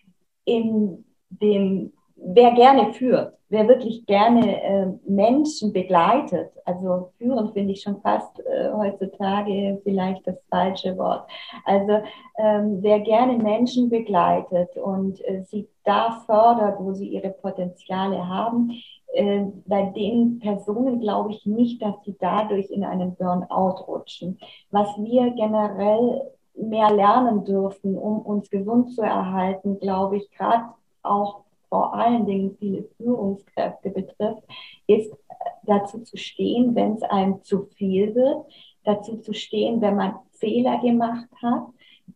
in 0.44 1.04
dem, 1.30 1.92
wer 2.16 2.52
gerne 2.52 2.92
führt, 2.94 3.34
wer 3.48 3.68
wirklich 3.68 4.06
gerne 4.06 4.62
äh, 4.62 4.86
Menschen 5.06 5.72
begleitet, 5.72 6.50
also 6.64 7.12
führen 7.18 7.52
finde 7.52 7.72
ich 7.72 7.82
schon 7.82 8.00
fast 8.00 8.40
äh, 8.40 8.70
heutzutage 8.72 9.80
vielleicht 9.84 10.26
das 10.26 10.36
falsche 10.50 10.96
Wort. 10.98 11.28
Also 11.64 12.00
ähm, 12.38 12.78
wer 12.80 13.00
gerne 13.00 13.36
Menschen 13.38 13.88
begleitet 13.88 14.76
und 14.76 15.24
äh, 15.24 15.44
sie 15.44 15.68
da 15.84 16.22
fördert, 16.26 16.80
wo 16.80 16.92
sie 16.92 17.08
ihre 17.08 17.30
Potenziale 17.30 18.26
haben, 18.26 18.72
äh, 19.12 19.44
bei 19.66 19.92
den 19.96 20.40
Personen 20.40 21.00
glaube 21.00 21.30
ich 21.30 21.46
nicht, 21.46 21.80
dass 21.82 21.94
sie 22.04 22.16
dadurch 22.18 22.70
in 22.70 22.84
einen 22.84 23.14
Burnout 23.14 23.84
rutschen. 23.86 24.38
Was 24.70 24.88
wir 24.98 25.30
generell 25.30 26.32
mehr 26.54 26.90
lernen 26.90 27.44
dürfen, 27.44 27.96
um 27.96 28.20
uns 28.20 28.50
gesund 28.50 28.90
zu 28.92 29.02
erhalten, 29.02 29.78
glaube 29.78 30.16
ich, 30.16 30.30
gerade 30.30 30.64
auch 31.02 31.45
vor 31.68 31.94
allen 31.94 32.26
Dingen 32.26 32.56
viele 32.58 32.84
Führungskräfte 32.96 33.90
betrifft, 33.90 34.42
ist 34.86 35.12
äh, 35.12 35.34
dazu 35.64 36.00
zu 36.00 36.16
stehen, 36.16 36.74
wenn 36.74 36.94
es 36.94 37.02
einem 37.02 37.42
zu 37.42 37.66
viel 37.76 38.14
wird, 38.14 38.46
dazu 38.84 39.18
zu 39.18 39.32
stehen, 39.32 39.80
wenn 39.80 39.96
man 39.96 40.14
Fehler 40.32 40.78
gemacht 40.78 41.28
hat. 41.42 41.66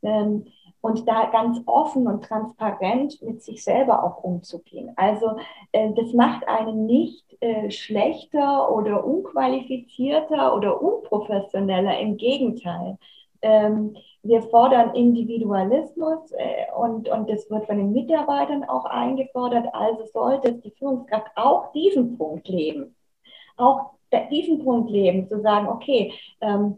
Ähm, 0.03 0.47
und 0.83 1.07
da 1.07 1.27
ganz 1.27 1.61
offen 1.67 2.07
und 2.07 2.25
transparent 2.25 3.21
mit 3.23 3.43
sich 3.43 3.63
selber 3.63 4.03
auch 4.03 4.25
umzugehen. 4.25 4.93
Also 4.97 5.37
äh, 5.73 5.93
das 5.93 6.13
macht 6.15 6.49
einen 6.49 6.87
nicht 6.87 7.25
äh, 7.41 7.71
schlechter 7.71 8.73
oder 8.73 9.05
unqualifizierter 9.05 10.55
oder 10.57 10.81
unprofessioneller, 10.81 11.99
im 11.99 12.17
Gegenteil. 12.17 12.99
Ähm, 13.43 13.97
wir 14.23 14.43
fordern 14.43 14.95
Individualismus 14.95 16.33
äh, 16.33 16.71
und, 16.77 17.09
und 17.09 17.31
das 17.31 17.51
wird 17.51 17.67
von 17.67 17.79
den 17.79 17.93
Mitarbeitern 17.93 18.65
auch 18.65 18.85
eingefordert. 18.85 19.67
Also 19.73 20.05
sollte 20.13 20.53
die 20.55 20.73
Führungskraft 20.73 21.31
auch 21.37 21.73
diesen 21.73 22.19
Punkt 22.19 22.49
leben. 22.49 22.95
Auch 23.57 23.93
diesen 24.31 24.65
Punkt 24.65 24.91
leben, 24.91 25.29
zu 25.29 25.41
sagen, 25.41 25.69
okay, 25.69 26.13
ähm, 26.41 26.77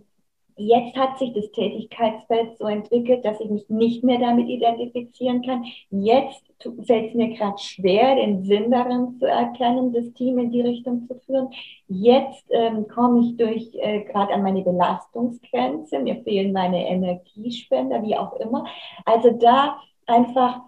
Jetzt 0.57 0.96
hat 0.96 1.18
sich 1.18 1.33
das 1.33 1.50
Tätigkeitsfeld 1.52 2.59
so 2.59 2.66
entwickelt, 2.66 3.24
dass 3.24 3.40
ich 3.40 3.50
mich 3.50 3.68
nicht 3.70 4.05
mehr 4.05 4.18
damit 4.18 4.48
identifizieren 4.48 5.42
kann. 5.42 5.64
Jetzt 5.90 6.44
fällt 6.87 7.11
es 7.11 7.14
mir 7.14 7.35
gerade 7.37 7.59
schwer, 7.59 8.16
den 8.16 8.44
Sinn 8.44 8.70
darin 8.70 9.16
zu 9.18 9.27
erkennen, 9.27 9.92
das 9.92 10.12
Team 10.14 10.38
in 10.38 10.51
die 10.51 10.62
Richtung 10.62 11.07
zu 11.07 11.14
führen. 11.20 11.48
Jetzt 11.88 12.46
ähm, 12.51 12.87
komme 12.88 13.20
ich 13.20 13.37
durch 13.37 13.70
äh, 13.75 14.05
gerade 14.05 14.35
an 14.35 14.42
meine 14.42 14.62
Belastungsgrenze, 14.62 15.98
mir 15.98 16.22
fehlen 16.22 16.53
meine 16.53 16.88
Energiespender, 16.88 18.03
wie 18.03 18.16
auch 18.16 18.35
immer. 18.40 18.66
Also 19.05 19.31
da 19.31 19.79
einfach 20.07 20.61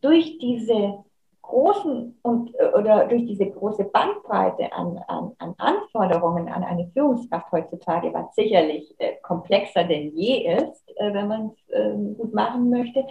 durch 0.00 0.38
diese 0.38 1.04
großen 1.42 2.18
und 2.22 2.54
äh, 2.58 2.68
oder 2.78 3.06
durch 3.06 3.26
diese 3.26 3.50
große 3.50 3.84
Bandbreite 3.84 4.72
an, 4.72 4.98
an, 5.08 5.32
an 5.38 5.54
Anforderungen 5.58 6.48
an 6.48 6.64
eine 6.64 6.88
Führungskraft 6.92 7.52
heutzutage, 7.52 8.12
was 8.14 8.34
sicherlich 8.34 8.94
äh, 8.98 9.16
komplexer 9.22 9.84
denn 9.84 10.16
je 10.16 10.54
ist, 10.56 10.82
äh, 10.96 11.12
wenn 11.12 11.28
man 11.28 11.50
es 11.50 11.74
äh, 11.74 12.14
gut 12.16 12.32
machen 12.32 12.70
möchte, 12.70 13.06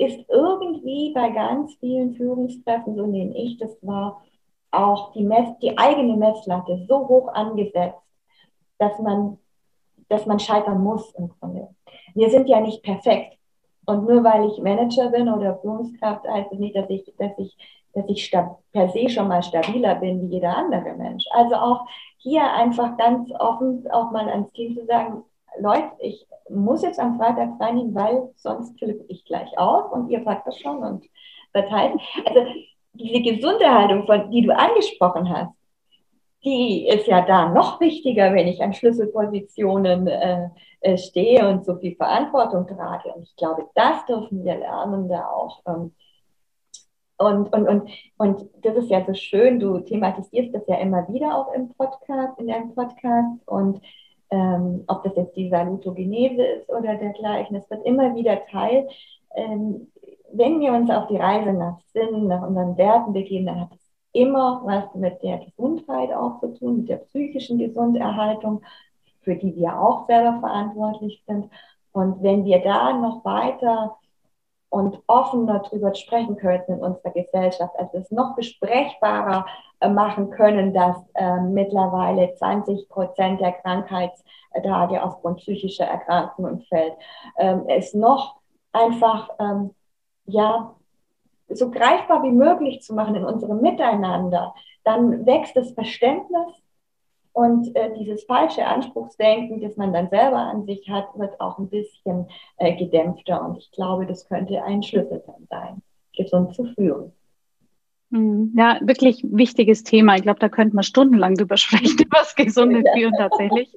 ist 0.00 0.18
irgendwie 0.30 1.12
bei 1.12 1.28
ganz 1.28 1.74
vielen 1.74 2.14
Führungskräften, 2.14 2.96
so 2.96 3.06
nehme 3.06 3.36
ich 3.36 3.58
das 3.58 3.76
war, 3.82 4.22
auch 4.70 5.12
die, 5.12 5.24
Mess, 5.24 5.58
die 5.60 5.76
eigene 5.76 6.16
Messlatte 6.16 6.86
so 6.88 7.06
hoch 7.08 7.28
angesetzt, 7.34 7.98
dass 8.78 8.98
man, 9.00 9.38
dass 10.08 10.24
man 10.26 10.38
scheitern 10.38 10.82
muss 10.82 11.12
im 11.14 11.28
Grunde. 11.28 11.68
Wir 12.14 12.30
sind 12.30 12.48
ja 12.48 12.60
nicht 12.60 12.82
perfekt. 12.82 13.36
Und 13.84 14.06
nur 14.06 14.22
weil 14.24 14.48
ich 14.48 14.58
Manager 14.58 15.08
bin 15.10 15.28
oder 15.28 15.58
Führungskraft, 15.58 16.26
heißt 16.26 16.52
es 16.52 16.58
nicht, 16.58 16.76
dass 16.76 16.88
ich, 16.88 17.12
dass 17.18 17.32
ich, 17.38 17.56
dass 17.92 18.04
ich 18.08 18.30
per 18.72 18.88
se 18.88 19.08
schon 19.08 19.28
mal 19.28 19.42
stabiler 19.42 19.96
bin 19.96 20.22
wie 20.22 20.34
jeder 20.34 20.56
andere 20.56 20.94
Mensch. 20.94 21.24
Also 21.32 21.56
auch 21.56 21.84
hier 22.18 22.44
einfach 22.44 22.96
ganz 22.96 23.30
offen 23.38 23.86
auch 23.90 24.12
mal 24.12 24.28
ans 24.28 24.52
Team 24.52 24.76
zu 24.76 24.86
sagen, 24.86 25.24
Leute, 25.58 25.90
ich 25.98 26.26
muss 26.48 26.82
jetzt 26.82 26.98
am 26.98 27.18
Freitag 27.18 27.60
reinnehmen, 27.60 27.94
weil 27.94 28.30
sonst 28.36 28.78
flippe 28.78 29.04
ich 29.08 29.24
gleich 29.24 29.56
auf 29.58 29.92
und 29.92 30.10
ihr 30.10 30.24
packt 30.24 30.46
das 30.46 30.58
schon 30.58 30.78
und 30.78 31.04
verteilt. 31.52 32.00
Also 32.24 32.40
diese 32.94 33.22
Gesunderhaltung, 33.22 34.06
von, 34.06 34.30
die 34.30 34.42
du 34.42 34.56
angesprochen 34.56 35.28
hast, 35.28 35.52
die 36.44 36.88
ist 36.88 37.06
ja 37.06 37.22
da 37.22 37.50
noch 37.50 37.80
wichtiger, 37.80 38.34
wenn 38.34 38.48
ich 38.48 38.62
an 38.62 38.72
Schlüsselpositionen 38.72 40.06
äh, 40.06 40.48
äh, 40.80 40.96
stehe 40.96 41.46
und 41.48 41.64
so 41.64 41.76
viel 41.76 41.94
Verantwortung 41.96 42.66
trage. 42.66 43.12
Und 43.12 43.24
ich 43.24 43.36
glaube, 43.36 43.66
das 43.74 44.04
dürfen 44.06 44.44
wir 44.44 44.56
lernen 44.56 45.08
da 45.08 45.26
auch. 45.28 45.60
Ähm, 45.66 45.92
und, 47.18 47.52
und, 47.52 47.68
und, 47.68 47.90
und 48.16 48.50
das 48.62 48.76
ist 48.76 48.90
ja 48.90 49.04
so 49.04 49.12
schön, 49.12 49.60
du 49.60 49.80
thematisierst 49.80 50.54
das 50.54 50.66
ja 50.66 50.76
immer 50.76 51.06
wieder 51.08 51.36
auch 51.36 51.52
im 51.52 51.68
Podcast, 51.74 52.38
in 52.38 52.46
deinem 52.46 52.74
Podcast. 52.74 53.46
Und 53.46 53.82
ähm, 54.30 54.84
ob 54.86 55.02
das 55.04 55.16
jetzt 55.16 55.36
die 55.36 55.48
Salutogenese 55.48 56.42
ist 56.42 56.68
oder 56.68 56.94
dergleichen, 56.96 57.56
es 57.56 57.68
wird 57.70 57.84
immer 57.84 58.14
wieder 58.14 58.44
Teil. 58.46 58.88
Ähm, 59.34 59.88
wenn 60.32 60.60
wir 60.60 60.72
uns 60.72 60.90
auf 60.90 61.08
die 61.08 61.16
Reise 61.16 61.52
nach 61.52 61.80
Sinn, 61.92 62.28
nach 62.28 62.46
unseren 62.46 62.76
Werten 62.76 63.12
begeben, 63.12 63.46
dann 63.46 63.60
hat 63.62 63.72
es 63.74 63.90
immer 64.12 64.62
was 64.64 64.94
mit 64.94 65.22
der 65.22 65.38
Gesundheit 65.38 66.12
auch 66.12 66.40
zu 66.40 66.54
tun, 66.54 66.78
mit 66.78 66.88
der 66.88 66.96
psychischen 66.96 67.58
Gesunderhaltung, 67.58 68.62
für 69.22 69.36
die 69.36 69.54
wir 69.56 69.80
auch 69.80 70.06
selber 70.06 70.38
verantwortlich 70.40 71.22
sind. 71.26 71.50
Und 71.92 72.22
wenn 72.22 72.44
wir 72.44 72.60
da 72.60 72.92
noch 72.92 73.24
weiter 73.24 73.96
und 74.68 75.00
offener 75.08 75.60
darüber 75.60 75.94
sprechen 75.94 76.36
könnten 76.36 76.74
in 76.74 76.80
unserer 76.80 77.10
Gesellschaft, 77.10 77.74
also 77.76 77.98
es 77.98 78.10
noch 78.10 78.36
besprechbarer 78.36 79.46
machen 79.88 80.30
können, 80.30 80.74
dass 80.74 80.96
äh, 81.14 81.40
mittlerweile 81.40 82.34
20 82.34 82.88
Prozent 82.88 83.40
der 83.40 83.52
Krankheitstage 83.52 85.02
aufgrund 85.02 85.38
psychischer 85.38 85.86
Erkrankungen 85.86 86.60
fällt, 86.68 86.94
ähm, 87.38 87.64
es 87.68 87.94
noch 87.94 88.36
einfach 88.72 89.30
ähm, 89.38 89.74
ja 90.26 90.74
so 91.48 91.70
greifbar 91.70 92.22
wie 92.22 92.32
möglich 92.32 92.82
zu 92.82 92.94
machen 92.94 93.14
in 93.14 93.24
unserem 93.24 93.60
Miteinander, 93.60 94.54
dann 94.84 95.26
wächst 95.26 95.56
das 95.56 95.72
Verständnis 95.72 96.46
und 97.32 97.74
äh, 97.76 97.92
dieses 97.98 98.24
falsche 98.24 98.66
Anspruchsdenken, 98.66 99.60
das 99.60 99.76
man 99.76 99.92
dann 99.92 100.08
selber 100.10 100.38
an 100.38 100.64
sich 100.64 100.88
hat, 100.90 101.06
wird 101.16 101.40
auch 101.40 101.58
ein 101.58 101.68
bisschen 101.68 102.26
äh, 102.56 102.74
gedämpfter. 102.76 103.44
Und 103.44 103.58
ich 103.58 103.70
glaube, 103.72 104.06
das 104.06 104.26
könnte 104.26 104.62
ein 104.62 104.82
Schlüssel 104.82 105.22
dann 105.26 105.46
sein, 105.48 105.82
gesund 106.16 106.54
zu 106.54 106.64
führen. 106.74 107.12
Hm, 108.10 108.52
ja, 108.56 108.78
wirklich 108.82 109.24
wichtiges 109.28 109.84
Thema. 109.84 110.16
Ich 110.16 110.22
glaube, 110.22 110.40
da 110.40 110.48
könnte 110.48 110.74
man 110.74 110.82
stundenlang 110.82 111.36
drüber 111.36 111.56
sprechen, 111.58 111.98
über 111.98 112.18
das 112.18 112.34
gesunde 112.34 112.82
Führen 112.94 113.14
tatsächlich. 113.16 113.76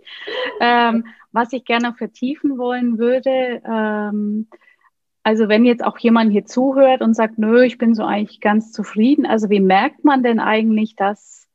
Ähm, 0.59 1.05
was 1.31 1.53
ich 1.53 1.65
gerne 1.65 1.93
vertiefen 1.93 2.57
wollen 2.57 2.97
würde, 2.97 3.61
ähm, 3.65 4.47
also 5.23 5.47
wenn 5.47 5.65
jetzt 5.65 5.83
auch 5.83 5.97
jemand 5.99 6.31
hier 6.31 6.45
zuhört 6.45 7.01
und 7.01 7.15
sagt, 7.15 7.37
nö, 7.39 7.63
ich 7.63 7.77
bin 7.77 7.95
so 7.95 8.03
eigentlich 8.03 8.41
ganz 8.41 8.71
zufrieden, 8.71 9.25
also 9.25 9.49
wie 9.49 9.61
merkt 9.61 10.03
man 10.03 10.21
denn 10.21 10.39
eigentlich, 10.39 10.95
dass 10.95 11.47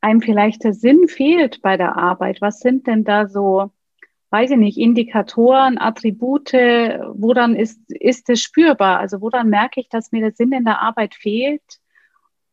einem 0.00 0.20
vielleicht 0.20 0.64
der 0.64 0.74
Sinn 0.74 1.08
fehlt 1.08 1.62
bei 1.62 1.76
der 1.76 1.96
Arbeit? 1.96 2.40
Was 2.40 2.58
sind 2.58 2.86
denn 2.86 3.04
da 3.04 3.28
so, 3.28 3.70
weiß 4.30 4.50
ich 4.50 4.56
nicht, 4.56 4.78
Indikatoren, 4.78 5.78
Attribute, 5.78 6.52
woran 6.52 7.54
ist, 7.54 7.80
ist 7.88 8.28
es 8.28 8.42
spürbar? 8.42 8.98
Also 8.98 9.20
woran 9.20 9.48
merke 9.48 9.80
ich, 9.80 9.88
dass 9.88 10.12
mir 10.12 10.20
der 10.20 10.32
Sinn 10.32 10.52
in 10.52 10.64
der 10.64 10.82
Arbeit 10.82 11.14
fehlt? 11.14 11.62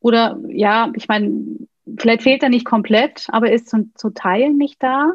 Oder 0.02 0.38
ja, 0.50 0.92
ich 0.96 1.08
meine, 1.08 1.68
vielleicht 1.98 2.24
fehlt 2.24 2.44
er 2.44 2.50
nicht 2.50 2.66
komplett, 2.66 3.28
aber 3.32 3.52
ist 3.52 3.70
zu, 3.70 3.90
zu 3.96 4.10
Teilen 4.10 4.58
nicht 4.58 4.82
da. 4.84 5.14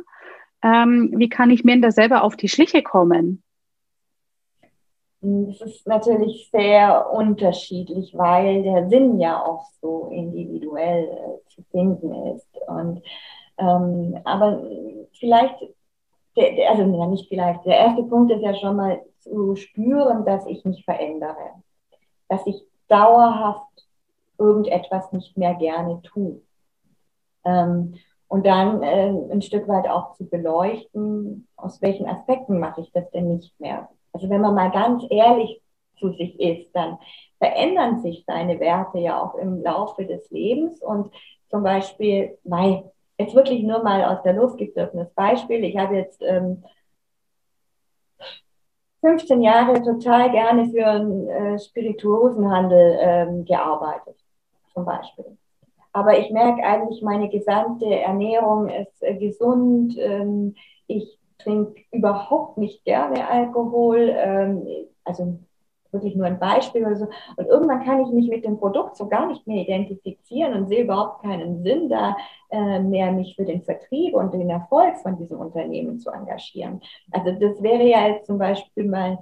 Ähm, 0.63 1.13
wie 1.17 1.29
kann 1.29 1.51
ich 1.51 1.65
mir 1.65 1.81
da 1.81 1.91
selber 1.91 2.23
auf 2.23 2.37
die 2.37 2.49
Schliche 2.49 2.83
kommen? 2.83 3.43
Es 5.51 5.61
ist 5.61 5.87
natürlich 5.87 6.49
sehr 6.53 7.11
unterschiedlich, 7.11 8.13
weil 8.17 8.63
der 8.63 8.89
Sinn 8.89 9.19
ja 9.19 9.43
auch 9.43 9.67
so 9.81 10.09
individuell 10.13 11.05
äh, 11.05 11.49
zu 11.49 11.63
finden 11.71 12.13
ist. 12.35 12.47
Und 12.69 13.03
ähm, 13.59 14.19
aber 14.25 14.63
vielleicht, 15.19 15.57
der, 16.37 16.71
also 16.71 16.85
nicht 17.11 17.29
vielleicht, 17.29 17.65
der 17.65 17.77
erste 17.77 18.03
Punkt 18.05 18.31
ist 18.31 18.43
ja 18.43 18.55
schon 18.55 18.77
mal 18.77 19.01
zu 19.21 19.57
spüren, 19.57 20.25
dass 20.25 20.47
ich 20.47 20.65
mich 20.65 20.85
verändere, 20.85 21.51
dass 22.29 22.47
ich 22.47 22.63
dauerhaft 22.89 23.86
irgendetwas 24.39 25.13
nicht 25.13 25.37
mehr 25.37 25.55
gerne 25.55 26.01
tue. 26.03 26.41
Ähm, 27.45 27.95
und 28.29 28.45
dann 28.45 28.83
äh, 28.83 29.09
ein 29.33 29.43
Stück 29.43 29.69
weit 29.69 29.89
auch 29.89 30.15
zu 30.15 30.29
beleuchten, 30.29 31.47
aus 31.57 31.81
welchen 31.81 32.07
Aspekten 32.07 32.59
mache 32.59 32.81
ich 32.81 32.91
das 32.93 33.09
denn 33.11 33.37
nicht 33.37 33.59
mehr. 33.61 33.89
Also 34.13 34.29
wenn 34.29 34.41
man 34.41 34.55
mal 34.55 34.71
ganz 34.71 35.05
ehrlich 35.11 35.61
zu 35.99 36.11
sich 36.13 36.39
ist, 36.41 36.75
dann 36.75 36.99
verändern 37.39 38.01
sich 38.01 38.25
seine 38.27 38.59
Werte 38.61 38.99
ja 38.99 39.23
auch 39.23 39.35
im 39.37 39.63
Laufe 39.63 40.05
des 40.05 40.31
Lebens. 40.31 40.83
Und 40.83 41.11
zum 41.49 41.63
Beispiel, 41.63 42.37
weil 42.45 42.91
jetzt 43.19 43.35
wirklich 43.35 43.63
nur 43.63 43.83
mal 43.83 44.05
aus 44.05 44.23
der 44.23 44.35
Luft 44.35 44.59
gegriffenes 44.59 45.11
Beispiel, 45.15 45.65
ich 45.65 45.77
habe 45.77 45.97
jetzt 45.97 46.21
ähm, 46.23 46.65
15 49.01 49.43
Jahre 49.43 49.83
total 49.83 50.31
gerne 50.31 50.69
für 50.69 50.87
einen 50.87 51.29
äh, 51.29 51.59
Spirituosenhandel 51.59 52.99
ähm, 53.01 53.45
gearbeitet, 53.45 54.17
zum 54.77 54.85
Beispiel. 54.85 55.25
Aber 55.93 56.19
ich 56.19 56.31
merke 56.31 56.63
eigentlich, 56.63 57.01
meine 57.01 57.31
gesamte 57.31 57.87
Ernährung 57.87 58.69
ist 58.69 59.03
äh, 59.03 59.15
gesund. 59.15 59.97
Ähm, 59.99 60.55
ich 60.87 61.19
trinke 61.39 61.81
überhaupt 61.91 62.59
nicht 62.59 62.85
gerne 62.85 63.27
Alkohol. 63.27 64.13
Ähm, 64.15 64.67
also 65.05 65.39
wirklich 65.91 66.15
nur 66.15 66.27
ein 66.27 66.39
Beispiel 66.39 66.85
oder 66.85 66.97
so. 66.97 67.07
Und 67.37 67.47
irgendwann 67.47 67.83
kann 67.83 68.03
ich 68.03 68.11
mich 68.11 68.29
mit 68.29 68.45
dem 68.45 68.59
Produkt 68.59 68.97
so 68.97 69.09
gar 69.09 69.27
nicht 69.27 69.47
mehr 69.47 69.63
identifizieren 69.63 70.53
und 70.53 70.69
sehe 70.69 70.85
überhaupt 70.85 71.23
keinen 71.23 71.63
Sinn 71.63 71.89
da 71.89 72.15
äh, 72.51 72.81
mehr, 72.81 73.11
mich 73.13 73.35
für 73.35 73.47
den 73.47 73.63
Vertrieb 73.63 74.15
und 74.15 74.35
den 74.35 74.51
Erfolg 74.51 74.99
von 74.99 75.17
diesem 75.17 75.39
Unternehmen 75.39 75.99
zu 75.99 76.11
engagieren. 76.11 76.83
Also 77.11 77.33
das 77.33 77.63
wäre 77.63 77.85
ja 77.85 78.09
jetzt 78.09 78.27
zum 78.27 78.37
Beispiel 78.37 78.85
mal, 78.85 79.19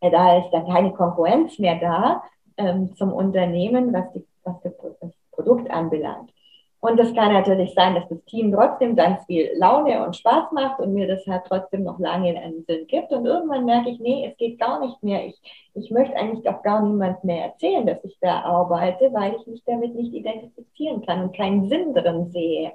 äh, 0.00 0.10
da 0.10 0.38
ist 0.38 0.50
dann 0.50 0.66
keine 0.66 0.92
Konkurrenz 0.92 1.58
mehr 1.58 1.78
da 1.80 2.22
ähm, 2.58 2.94
zum 2.96 3.12
Unternehmen, 3.12 3.92
was, 3.94 4.12
die, 4.12 4.26
was 4.48 4.62
das 5.00 5.12
Produkt 5.30 5.70
anbelangt. 5.70 6.32
Und 6.80 7.00
es 7.00 7.12
kann 7.12 7.32
natürlich 7.32 7.74
sein, 7.74 7.96
dass 7.96 8.08
das 8.08 8.24
Team 8.26 8.52
trotzdem 8.52 8.94
ganz 8.94 9.24
viel 9.26 9.50
Laune 9.56 10.04
und 10.04 10.14
Spaß 10.14 10.52
macht 10.52 10.78
und 10.78 10.94
mir 10.94 11.08
das 11.08 11.26
halt 11.26 11.42
trotzdem 11.48 11.82
noch 11.82 11.98
lange 11.98 12.38
einen 12.38 12.64
Sinn 12.66 12.86
gibt. 12.86 13.10
Und 13.10 13.26
irgendwann 13.26 13.64
merke 13.64 13.90
ich, 13.90 13.98
nee, 13.98 14.28
es 14.30 14.36
geht 14.36 14.60
gar 14.60 14.78
nicht 14.78 15.02
mehr. 15.02 15.26
Ich, 15.26 15.40
ich 15.74 15.90
möchte 15.90 16.14
eigentlich 16.14 16.48
auch 16.48 16.62
gar 16.62 16.80
niemand 16.80 17.24
mehr 17.24 17.46
erzählen, 17.46 17.84
dass 17.84 18.04
ich 18.04 18.16
da 18.20 18.42
arbeite, 18.42 19.12
weil 19.12 19.34
ich 19.34 19.46
mich 19.48 19.64
damit 19.64 19.96
nicht 19.96 20.14
identifizieren 20.14 21.04
kann 21.04 21.22
und 21.22 21.36
keinen 21.36 21.68
Sinn 21.68 21.94
drin 21.94 22.30
sehe. 22.30 22.72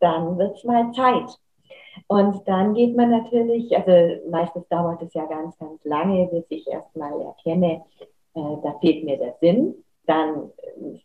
Dann 0.00 0.36
wird 0.36 0.56
es 0.56 0.64
mal 0.64 0.90
Zeit. 0.92 1.38
Und 2.08 2.46
dann 2.48 2.74
geht 2.74 2.96
man 2.96 3.10
natürlich, 3.10 3.76
also 3.76 4.20
meistens 4.30 4.66
dauert 4.68 5.02
es 5.02 5.14
ja 5.14 5.26
ganz, 5.26 5.56
ganz 5.58 5.84
lange, 5.84 6.26
bis 6.26 6.44
ich 6.48 6.66
erstmal 6.66 7.20
erkenne, 7.20 7.82
äh, 8.34 8.56
da 8.62 8.74
fehlt 8.80 9.04
mir 9.04 9.16
der 9.16 9.36
Sinn. 9.40 9.74
Dann 10.08 10.50
äh, 10.56 10.98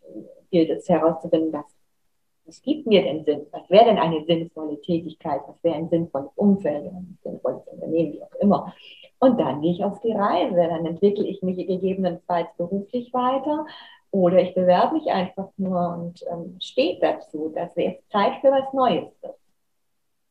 gilt 0.50 0.72
es 0.72 0.89
herauszufinden, 0.89 1.54
was 1.54 1.66
was 2.46 2.62
gibt 2.62 2.88
mir 2.88 3.02
denn 3.04 3.24
Sinn? 3.24 3.46
Was 3.52 3.70
wäre 3.70 3.86
denn 3.86 3.98
eine 3.98 4.26
sinnvolle 4.26 4.80
Tätigkeit? 4.82 5.42
Was 5.48 5.63
wäre 5.63 5.76
ein 5.76 5.89
sinnvolles 5.89 6.32
Umfeld, 6.36 6.88
ein 6.88 7.18
sinnvolles 7.24 7.66
Unternehmen, 7.68 8.13
wie 8.13 8.24
auch 8.24 8.36
immer? 8.42 8.74
Und 9.20 9.39
dann 9.39 9.62
gehe 9.62 9.72
ich 9.72 9.84
auf 9.84 10.02
die 10.02 10.12
Reise. 10.12 10.56
Dann 10.56 10.86
entwickle 10.86 11.26
ich 11.26 11.42
mich 11.42 11.56
gegebenenfalls 11.56 12.50
beruflich 12.58 13.13
weiter 13.13 13.66
oder 14.12 14.42
ich 14.42 14.54
bewerbe 14.54 14.96
mich 14.96 15.08
einfach 15.08 15.50
nur 15.58 15.96
und 15.98 16.24
ähm, 16.32 16.58
stehe 16.62 17.00
dazu, 17.00 17.52
dass 17.56 17.76
jetzt 17.76 18.12
Zeit 18.12 18.34
für 18.42 18.52
was 18.52 18.72
Neues 18.74 19.08
ist. 19.22 19.39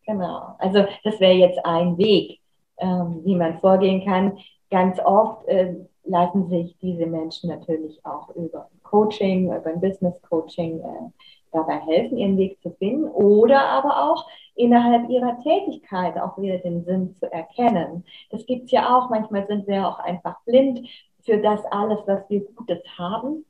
Genau. 0.06 0.54
Also 0.58 0.84
das 1.04 1.18
wäre 1.18 1.32
jetzt 1.32 1.64
ein 1.64 1.96
Weg, 1.96 2.40
ähm, 2.76 3.22
wie 3.24 3.34
man 3.34 3.58
vorgehen 3.60 4.04
kann. 4.04 4.38
Ganz 4.70 5.00
oft 5.00 5.48
äh, 5.48 5.74
lassen 6.04 6.48
sich 6.48 6.76
diese 6.80 7.06
Menschen 7.06 7.50
natürlich 7.50 8.04
auch 8.04 8.30
über 8.34 8.68
Coaching, 8.82 9.46
über 9.46 9.66
ein 9.66 9.80
Business 9.80 10.20
Coaching 10.22 10.80
äh, 10.80 11.10
dabei 11.52 11.78
helfen, 11.80 12.18
ihren 12.18 12.36
Weg 12.38 12.60
zu 12.62 12.70
finden 12.72 13.04
oder 13.04 13.60
aber 13.60 14.10
auch 14.10 14.26
innerhalb 14.54 15.08
ihrer 15.08 15.38
Tätigkeit 15.40 16.18
auch 16.18 16.36
wieder 16.38 16.58
den 16.58 16.84
Sinn 16.84 17.14
zu 17.14 17.30
erkennen. 17.32 18.04
Das 18.30 18.44
gibt 18.46 18.66
es 18.66 18.70
ja 18.70 18.96
auch. 18.96 19.10
Manchmal 19.10 19.46
sind 19.46 19.66
wir 19.66 19.86
auch 19.86 19.98
einfach 19.98 20.42
blind 20.44 20.88
für 21.20 21.38
das 21.38 21.64
alles, 21.70 22.00
was 22.06 22.28
wir 22.28 22.40
Gutes 22.40 22.80
haben. 22.98 23.44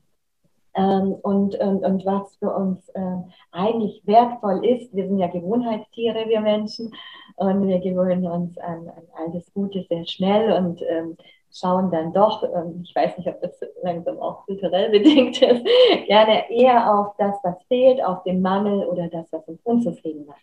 Ähm, 0.75 1.17
und, 1.23 1.55
und, 1.57 1.85
und 1.85 2.07
was 2.07 2.35
für 2.37 2.51
uns 2.51 2.89
äh, 2.91 3.17
eigentlich 3.51 4.01
wertvoll 4.07 4.65
ist. 4.65 4.95
Wir 4.95 5.07
sind 5.07 5.19
ja 5.19 5.27
Gewohnheitstiere, 5.27 6.27
wir 6.29 6.41
Menschen, 6.41 6.95
und 7.37 7.67
wir 7.67 7.79
gewöhnen 7.81 8.27
uns 8.27 8.57
an, 8.59 8.89
an 8.89 9.03
all 9.17 9.33
das 9.33 9.53
Gute 9.53 9.85
sehr 9.89 10.07
schnell 10.07 10.53
und 10.53 10.81
ähm, 10.89 11.17
schauen 11.53 11.91
dann 11.91 12.13
doch, 12.13 12.43
ähm, 12.43 12.81
ich 12.83 12.95
weiß 12.95 13.19
nicht, 13.19 13.29
ob 13.29 13.41
das 13.41 13.61
langsam 13.83 14.19
auch 14.19 14.45
kulturell 14.47 14.91
bedingt 14.99 15.41
ist, 15.41 15.65
gerne 16.07 16.51
eher 16.51 16.95
auf 16.95 17.15
das, 17.19 17.37
was 17.43 17.57
fehlt, 17.69 18.03
auf 18.03 18.23
den 18.25 18.43
Mangel 18.43 18.87
oder 18.87 19.09
das, 19.09 19.27
was 19.33 19.47
uns 19.47 19.61
unzufrieden 19.63 20.27
macht. 20.27 20.43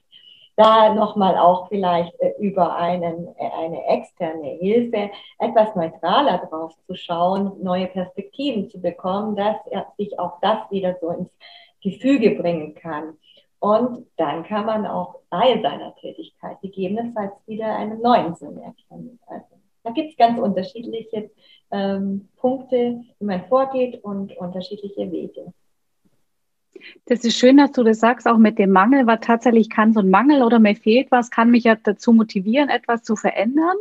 Da 0.56 0.94
nochmal 0.94 1.38
auch 1.38 1.70
vielleicht 1.70 2.14
äh, 2.20 2.34
über 2.38 2.76
einen, 2.76 3.30
äh, 3.38 3.50
eine 3.58 3.86
externe 3.88 4.50
Hilfe 4.60 5.10
etwas 5.40 5.74
neutraler 5.76 6.38
drauf 6.50 6.74
zu 6.86 6.96
schauen, 6.96 7.54
neue 7.64 7.88
Perspektiven 7.88 8.70
zu 8.70 8.80
bekommen, 8.82 9.36
dass 9.36 9.56
sich 9.98 10.20
auch 10.20 10.40
das 10.42 10.70
wieder 10.70 10.98
so 11.00 11.10
ins 11.12 11.30
Gefüge 11.82 12.32
bringen 12.32 12.76
kann. 12.76 13.18
Und 13.60 14.08
dann 14.18 14.44
kann 14.44 14.66
man 14.66 14.86
auch 14.86 15.16
bei 15.30 15.62
seiner 15.62 15.96
Tätigkeit 15.96 16.60
gegebenenfalls 16.62 17.34
wieder 17.46 17.76
einen 17.76 18.02
neuen 18.02 18.36
Sinn 18.36 18.58
erkennen. 18.58 19.20
Also 19.28 19.59
da 19.84 19.92
gibt 19.92 20.12
es 20.12 20.18
ganz 20.18 20.40
unterschiedliche 20.40 21.30
ähm, 21.72 22.28
Punkte, 22.38 23.02
wie 23.20 23.26
man 23.26 23.46
vorgeht 23.48 24.04
und 24.04 24.36
unterschiedliche 24.38 25.12
Wege. 25.12 25.54
Das 27.06 27.24
ist 27.26 27.38
schön, 27.38 27.58
dass 27.58 27.72
du 27.72 27.84
das 27.84 28.00
sagst, 28.00 28.28
auch 28.28 28.38
mit 28.38 28.58
dem 28.58 28.72
Mangel, 28.72 29.06
weil 29.06 29.20
tatsächlich 29.20 29.70
kann 29.70 29.94
so 29.94 30.00
ein 30.00 30.10
Mangel 30.10 30.44
oder 30.44 30.60
mir 30.60 30.76
fehlt 30.76 31.12
was, 31.12 31.30
kann 31.30 31.52
mich 31.52 31.66
ja 31.66 31.76
dazu 31.76 32.14
motivieren, 32.14 32.70
etwas 32.70 33.04
zu 33.04 33.16
verändern. 33.16 33.76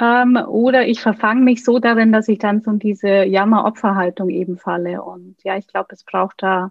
Ähm, 0.00 0.36
oder 0.48 0.86
ich 0.86 1.00
verfange 1.00 1.42
mich 1.42 1.64
so 1.64 1.78
darin, 1.78 2.12
dass 2.12 2.28
ich 2.28 2.38
dann 2.38 2.62
so 2.62 2.70
in 2.70 2.78
diese 2.78 3.24
Jammer-Opferhaltung 3.24 4.30
eben 4.30 4.56
falle. 4.56 5.02
Und 5.02 5.36
ja, 5.44 5.56
ich 5.56 5.66
glaube, 5.66 5.88
es 5.92 6.04
braucht 6.04 6.42
da 6.42 6.70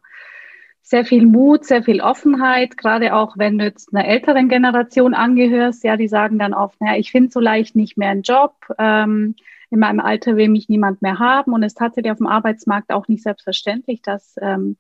sehr 0.88 1.04
viel 1.04 1.26
Mut, 1.26 1.66
sehr 1.66 1.84
viel 1.84 2.00
Offenheit, 2.00 2.78
gerade 2.78 3.14
auch 3.14 3.38
wenn 3.38 3.58
du 3.58 3.66
jetzt 3.66 3.94
einer 3.94 4.08
älteren 4.08 4.48
Generation 4.48 5.14
angehörst, 5.14 5.84
ja, 5.84 5.98
die 5.98 6.08
sagen 6.08 6.40
dann 6.40 6.54
oft, 6.54 6.80
naja, 6.80 6.98
ich 6.98 7.12
finde 7.12 7.30
so 7.30 7.42
leicht 7.42 7.76
nicht 7.76 7.98
mehr 7.98 8.12
einen 8.12 8.22
Job, 8.22 8.56
ähm, 8.80 9.36
in 9.70 9.80
meinem 9.80 10.00
Alter 10.00 10.38
will 10.38 10.48
mich 10.48 10.70
niemand 10.70 11.02
mehr 11.02 11.20
haben 11.20 11.52
und 11.52 11.62
es 11.62 11.74
ist 11.74 11.80
tatsächlich 11.80 12.10
auf 12.14 12.20
dem 12.20 12.28
Arbeitsmarkt 12.28 12.94
auch 12.94 13.10
nicht 13.10 13.22
selbstverständlich, 13.22 14.02
dass 14.02 14.36
ähm, 14.42 14.78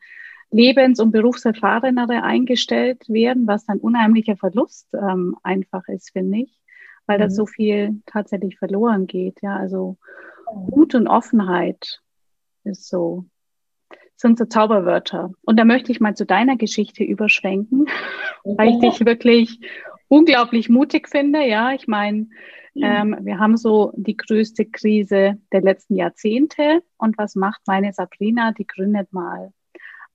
Lebens- 0.49 1.01
und 1.01 1.11
Berufserfahrenere 1.11 2.23
eingestellt 2.23 3.03
werden, 3.09 3.45
was 3.45 3.65
dann 3.65 3.79
unheimlicher 3.79 4.37
Verlust 4.37 4.87
ähm, 4.93 5.35
einfach 5.43 5.89
ist, 5.89 6.11
finde 6.11 6.37
ich, 6.37 6.57
weil 7.05 7.17
mhm. 7.17 7.23
da 7.23 7.29
so 7.29 7.45
viel 7.45 8.01
tatsächlich 8.05 8.57
verloren 8.57 9.07
geht. 9.07 9.41
Ja, 9.41 9.57
also 9.57 9.97
Mut 10.53 10.95
und 10.95 11.09
Offenheit 11.09 12.01
ist 12.63 12.87
so 12.87 13.25
sind 14.17 14.38
so 14.38 14.45
Zauberwörter. 14.45 15.32
Und 15.43 15.58
da 15.58 15.65
möchte 15.65 15.91
ich 15.91 15.99
mal 15.99 16.15
zu 16.15 16.25
deiner 16.25 16.58
Geschichte 16.58 17.03
überschwenken, 17.03 17.88
weil 18.43 18.69
ich 18.69 18.80
dich 18.80 19.06
wirklich 19.06 19.60
unglaublich 20.08 20.69
mutig 20.69 21.08
finde. 21.08 21.45
Ja, 21.45 21.73
ich 21.73 21.88
meine, 21.88 22.27
ähm, 22.75 23.15
wir 23.21 23.39
haben 23.39 23.58
so 23.58 23.93
die 23.95 24.17
größte 24.17 24.65
Krise 24.65 25.38
der 25.51 25.62
letzten 25.62 25.95
Jahrzehnte. 25.95 26.84
Und 26.97 27.17
was 27.17 27.36
macht 27.36 27.62
meine 27.65 27.93
Sabrina? 27.93 28.51
Die 28.51 28.67
gründet 28.67 29.13
mal 29.13 29.51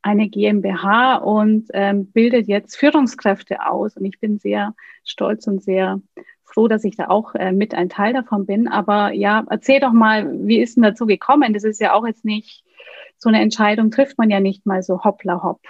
eine 0.03 0.29
GmbH 0.29 1.17
und 1.17 1.69
ähm, 1.73 2.07
bildet 2.11 2.49
jetzt 2.49 2.77
Führungskräfte 2.77 3.67
aus. 3.67 3.97
Und 3.97 4.05
ich 4.05 4.19
bin 4.19 4.38
sehr 4.38 4.75
stolz 5.05 5.47
und 5.47 5.62
sehr 5.62 6.01
froh, 6.45 6.69
dass 6.69 6.85
ich 6.85 6.97
da 6.97 7.09
auch 7.09 7.35
äh, 7.35 7.53
mit 7.53 7.75
ein 7.75 7.88
Teil 7.88 8.12
davon 8.12 8.47
bin. 8.47 8.69
Aber 8.69 9.12
ja, 9.12 9.45
erzähl 9.49 9.81
doch 9.81 9.93
mal, 9.93 10.47
wie 10.47 10.61
ist 10.61 10.77
denn 10.77 10.83
dazu 10.83 11.07
gekommen? 11.07 11.55
Das 11.55 11.65
ist 11.65 11.81
ja 11.81 11.95
auch 11.95 12.07
jetzt 12.07 12.25
nicht 12.25 12.65
so 13.23 13.29
eine 13.29 13.41
Entscheidung 13.41 13.93
trifft 13.93 14.19
man 14.19 14.31
ja 14.31 14.41
nicht 14.41 14.67
mal 14.67 14.83
so 14.83 15.05
hoppla 15.05 15.45
hopp. 15.45 15.61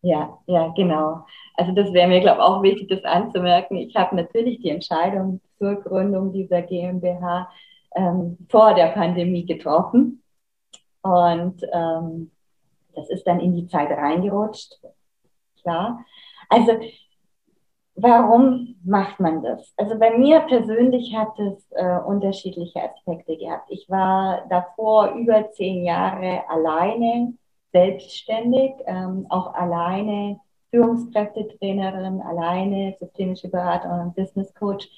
Ja, 0.00 0.38
ja, 0.46 0.68
genau. 0.74 1.26
also 1.56 1.72
das 1.72 1.92
wäre 1.92 2.08
mir, 2.08 2.20
glaube 2.20 2.38
ich, 2.38 2.42
auch 2.42 2.62
wichtig, 2.62 2.88
das 2.88 3.04
anzumerken. 3.04 3.76
Ich 3.76 3.94
habe 3.94 4.16
natürlich 4.16 4.60
die 4.62 4.70
Entscheidung 4.70 5.42
zur 5.58 5.74
Gründung 5.74 6.32
dieser 6.32 6.62
GmbH 6.62 7.50
ähm, 7.94 8.38
vor 8.48 8.72
der 8.72 8.86
Pandemie 8.92 9.44
getroffen. 9.44 10.22
Und 11.02 11.60
ähm, 11.70 12.30
das 12.94 13.10
ist 13.10 13.26
dann 13.26 13.40
in 13.40 13.54
die 13.54 13.66
Zeit 13.66 13.90
reingerutscht. 13.90 14.80
Klar. 15.60 16.02
Also, 16.48 16.80
warum 18.02 18.76
macht 18.84 19.20
man 19.20 19.42
das? 19.42 19.72
Also 19.76 19.98
bei 19.98 20.16
mir 20.16 20.40
persönlich 20.40 21.14
hat 21.14 21.38
es 21.38 21.70
äh, 21.72 21.98
unterschiedliche 22.06 22.82
Aspekte 22.82 23.36
gehabt. 23.36 23.70
Ich 23.70 23.88
war 23.88 24.46
davor 24.48 25.12
über 25.12 25.50
zehn 25.52 25.84
Jahre 25.84 26.42
alleine, 26.48 27.34
selbstständig, 27.72 28.72
ähm, 28.86 29.26
auch 29.28 29.54
alleine 29.54 30.40
Führungskräftetrainerin, 30.70 32.20
alleine 32.20 32.96
systemische 33.00 33.48
Beraterin 33.48 34.06
und 34.06 34.16
Business 34.16 34.54
Coach 34.54 34.88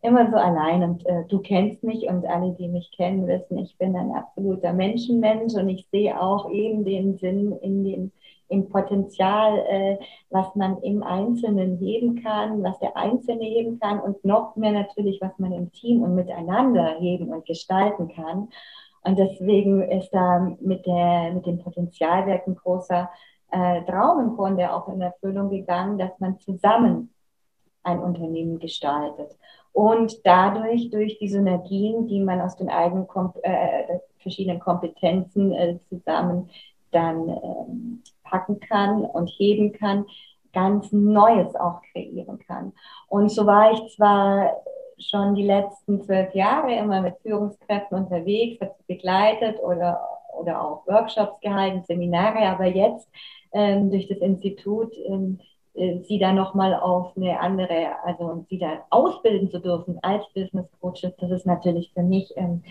immer 0.00 0.30
so 0.30 0.36
allein 0.36 0.82
und 0.84 1.06
äh, 1.06 1.24
du 1.28 1.40
kennst 1.40 1.82
mich 1.82 2.04
und 2.04 2.24
alle, 2.26 2.52
die 2.52 2.68
mich 2.68 2.90
kennen, 2.96 3.26
wissen, 3.26 3.58
ich 3.58 3.76
bin 3.78 3.96
ein 3.96 4.12
absoluter 4.12 4.72
Menschenmensch 4.72 5.54
und 5.54 5.68
ich 5.68 5.88
sehe 5.90 6.20
auch 6.20 6.50
eben 6.50 6.84
den 6.84 7.18
Sinn 7.18 7.52
in 7.60 7.84
dem 7.84 8.12
im 8.48 8.68
Potenzial, 8.68 9.58
äh, 9.68 9.98
was 10.30 10.54
man 10.54 10.78
im 10.82 11.02
Einzelnen 11.02 11.76
heben 11.78 12.22
kann, 12.22 12.62
was 12.62 12.78
der 12.78 12.96
Einzelne 12.96 13.44
heben 13.44 13.78
kann 13.78 14.00
und 14.00 14.24
noch 14.24 14.56
mehr 14.56 14.72
natürlich, 14.72 15.20
was 15.20 15.38
man 15.38 15.52
im 15.52 15.70
Team 15.72 16.02
und 16.02 16.14
miteinander 16.14 16.96
heben 16.98 17.28
und 17.28 17.46
gestalten 17.46 18.08
kann. 18.08 18.48
Und 19.02 19.18
deswegen 19.18 19.82
ist 19.82 20.10
da 20.10 20.56
mit, 20.60 20.86
der, 20.86 21.32
mit 21.32 21.46
dem 21.46 21.58
Potenzialwerk 21.58 22.46
ein 22.46 22.56
großer 22.56 23.08
äh, 23.50 23.82
Traum 23.84 24.20
im 24.20 24.36
Grunde 24.36 24.72
auch 24.72 24.88
in 24.88 25.00
Erfüllung 25.00 25.50
gegangen, 25.50 25.98
dass 25.98 26.18
man 26.18 26.38
zusammen 26.38 27.14
ein 27.82 28.00
Unternehmen 28.00 28.58
gestaltet 28.58 29.38
und 29.72 30.26
dadurch 30.26 30.90
durch 30.90 31.18
die 31.18 31.28
Synergien, 31.28 32.08
die 32.08 32.20
man 32.20 32.40
aus 32.40 32.56
den 32.56 32.68
eigenen 32.68 33.06
Kom 33.06 33.32
äh, 33.42 33.98
verschiedenen 34.18 34.60
Kompetenzen 34.60 35.52
äh, 35.52 35.78
zusammen 35.88 36.50
dann 36.90 37.28
ähm, 37.28 38.02
packen 38.30 38.60
kann 38.60 39.04
und 39.04 39.28
heben 39.28 39.72
kann, 39.72 40.06
ganz 40.52 40.92
Neues 40.92 41.54
auch 41.54 41.82
kreieren 41.92 42.38
kann. 42.38 42.72
Und 43.08 43.30
so 43.30 43.46
war 43.46 43.72
ich 43.72 43.94
zwar 43.94 44.52
schon 44.98 45.34
die 45.34 45.44
letzten 45.44 46.02
zwölf 46.02 46.34
Jahre 46.34 46.74
immer 46.74 47.00
mit 47.00 47.16
Führungskräften 47.22 47.98
unterwegs, 47.98 48.60
hat 48.60 48.74
begleitet 48.86 49.58
oder, 49.60 50.00
oder 50.36 50.62
auch 50.62 50.86
Workshops 50.86 51.40
gehalten, 51.40 51.84
Seminare, 51.86 52.48
aber 52.48 52.66
jetzt 52.66 53.08
ähm, 53.52 53.90
durch 53.90 54.08
das 54.08 54.18
Institut 54.18 54.92
ähm, 55.06 55.38
äh, 55.74 56.00
sie 56.02 56.18
da 56.18 56.32
nochmal 56.32 56.74
auf 56.74 57.16
eine 57.16 57.38
andere, 57.38 57.92
also 58.04 58.44
sie 58.48 58.58
da 58.58 58.84
ausbilden 58.90 59.50
zu 59.50 59.60
dürfen 59.60 59.98
als 60.02 60.24
Business 60.34 60.66
Coaches, 60.80 61.14
das 61.18 61.30
ist 61.30 61.46
natürlich 61.46 61.92
für 61.94 62.02
mich 62.02 62.32
ähm, 62.36 62.62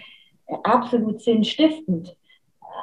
absolut 0.63 1.21
sinnstiftend. 1.21 2.15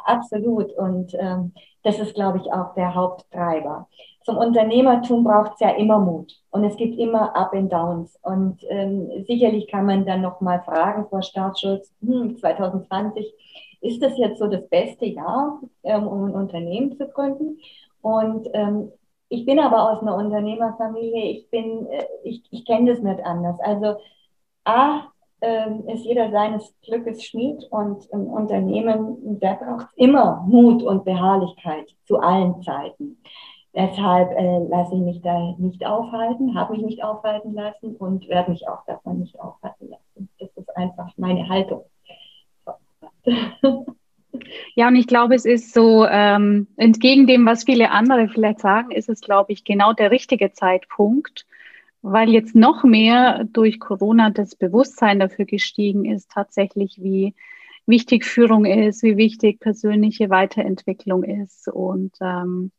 Absolut. 0.05 0.73
Und 0.73 1.15
ähm, 1.19 1.53
das 1.85 1.99
ist, 1.99 2.15
glaube 2.15 2.39
ich, 2.39 2.53
auch 2.53 2.75
der 2.75 2.95
Haupttreiber. 2.95 3.89
Zum 4.25 4.39
Unternehmertum 4.39 5.23
braucht 5.23 5.53
es 5.55 5.61
ja 5.61 5.71
immer 5.71 5.99
Mut 5.99 6.33
und 6.51 6.65
es 6.65 6.77
gibt 6.77 6.99
immer 6.99 7.37
Up 7.37 7.53
and 7.53 7.71
Downs. 7.71 8.19
Und 8.23 8.59
ähm, 8.71 9.25
sicherlich 9.27 9.69
kann 9.69 9.85
man 9.85 10.07
dann 10.07 10.23
nochmal 10.23 10.63
fragen, 10.63 11.07
Frau 11.09 11.21
Staatsschutz, 11.21 11.93
hm, 12.01 12.39
2020, 12.39 13.33
ist 13.83 14.03
das 14.03 14.17
jetzt 14.17 14.39
so 14.39 14.47
das 14.47 14.67
beste 14.69 15.05
Jahr, 15.05 15.61
ähm, 15.83 16.09
um 16.09 16.25
ein 16.25 16.35
Unternehmen 16.35 16.97
zu 16.97 17.07
gründen? 17.07 17.59
Und 18.01 18.49
ähm, 18.55 18.91
ich 19.29 19.45
bin 19.45 19.59
aber 19.59 19.91
aus 19.93 20.01
einer 20.01 20.17
Unternehmerfamilie, 20.17 21.25
ich 21.33 21.51
bin, 21.51 21.87
äh, 21.87 22.07
ich, 22.25 22.43
ich 22.51 22.65
kenne 22.65 22.93
das 22.93 23.03
nicht 23.03 23.23
anders. 23.25 23.61
Also 23.61 23.97
A, 24.65 25.13
äh, 25.41 25.93
ist 25.93 26.05
jeder 26.05 26.31
seines 26.31 26.75
Glückes 26.83 27.25
Schmied 27.25 27.65
und 27.71 28.07
im 28.11 28.27
Unternehmen, 28.27 29.39
da 29.41 29.55
braucht 29.55 29.87
es 29.87 29.97
immer 29.97 30.45
Mut 30.47 30.83
und 30.83 31.05
Beharrlichkeit 31.05 31.95
zu 32.07 32.19
allen 32.19 32.63
Zeiten. 32.63 33.19
Deshalb 33.75 34.31
äh, 34.33 34.59
lasse 34.69 34.95
ich 34.95 35.01
mich 35.01 35.21
da 35.23 35.55
nicht 35.59 35.85
aufhalten, 35.85 36.55
habe 36.55 36.75
mich 36.75 36.85
nicht 36.85 37.03
aufhalten 37.03 37.55
lassen 37.55 37.97
und 37.97 38.29
werde 38.29 38.53
mich 38.53 38.69
auch 38.69 38.85
davon 38.87 39.21
nicht 39.21 39.39
aufhalten 39.41 39.91
lassen. 39.91 40.29
Das 40.39 40.49
ist 40.57 40.77
einfach 40.77 41.11
meine 41.17 41.49
Haltung. 41.49 41.85
Ja, 44.75 44.89
und 44.89 44.97
ich 44.97 45.07
glaube, 45.07 45.35
es 45.35 45.45
ist 45.45 45.73
so, 45.73 46.05
ähm, 46.07 46.67
entgegen 46.77 47.27
dem, 47.27 47.47
was 47.47 47.65
viele 47.65 47.93
andere 47.93 48.29
vielleicht 48.29 48.61
sagen, 48.61 48.91
ist 48.91 49.09
es, 49.09 49.21
glaube 49.21 49.53
ich, 49.53 49.65
genau 49.65 49.93
der 49.93 50.11
richtige 50.11 50.53
Zeitpunkt, 50.53 51.47
weil 52.05 52.29
jetzt 52.29 52.55
noch 52.55 52.85
mehr 52.85 53.45
durch 53.45 53.81
Corona 53.81 54.29
das 54.29 54.55
Bewusstsein 54.57 55.21
dafür 55.21 55.47
gestiegen 55.47 56.05
ist, 56.05 56.31
tatsächlich, 56.31 56.99
wie 57.01 57.35
wichtig 57.87 58.27
Führung 58.27 58.67
ist, 58.67 59.03
wie 59.03 59.17
wichtig 59.17 59.59
persönliche 59.59 60.29
Weiterentwicklung 60.29 61.23
ist 61.25 61.67
und 61.69 62.15
ähm, 62.21 62.73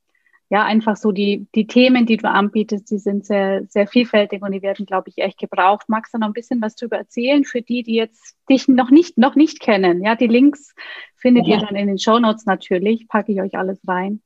ja, 0.49 0.63
einfach 0.63 0.95
so 0.95 1.11
die, 1.11 1.47
die 1.55 1.65
Themen, 1.65 2.05
die 2.05 2.17
du 2.17 2.29
anbietest, 2.29 2.91
die 2.91 2.99
sind 2.99 3.25
sehr, 3.25 3.65
sehr 3.67 3.87
vielfältig 3.87 4.43
und 4.43 4.51
die 4.51 4.61
werden, 4.61 4.85
glaube 4.85 5.09
ich, 5.09 5.17
echt 5.17 5.39
gebraucht. 5.39 5.89
Magst 5.89 6.13
du 6.13 6.19
noch 6.19 6.27
ein 6.27 6.33
bisschen 6.33 6.61
was 6.61 6.75
darüber 6.75 6.97
erzählen 6.97 7.45
für 7.45 7.63
die, 7.63 7.81
die 7.81 7.95
jetzt 7.95 8.37
dich 8.47 8.67
noch 8.67 8.91
nicht, 8.91 9.17
noch 9.17 9.33
nicht 9.33 9.59
kennen? 9.59 10.03
Ja, 10.03 10.13
die 10.15 10.27
Links 10.27 10.75
findet 11.15 11.47
ja. 11.47 11.55
ihr 11.55 11.61
dann 11.65 11.75
in 11.75 11.87
den 11.87 11.97
Show 11.97 12.19
Notes 12.19 12.45
natürlich. 12.45 13.07
Packe 13.07 13.31
ich 13.31 13.41
euch 13.41 13.57
alles 13.57 13.79
rein. 13.87 14.21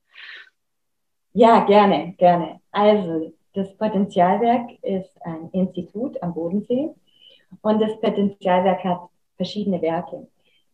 Ja, 1.32 1.64
gerne, 1.64 2.16
gerne. 2.18 2.60
Also, 2.72 3.34
das 3.54 3.76
Potenzialwerk 3.78 4.72
ist 4.84 5.12
ein 5.22 5.50
Institut 5.52 6.22
am 6.22 6.34
Bodensee 6.34 6.90
und 7.62 7.82
das 7.82 8.00
Potenzialwerk 8.00 8.84
hat 8.84 9.02
verschiedene 9.38 9.82
Werke. 9.82 10.28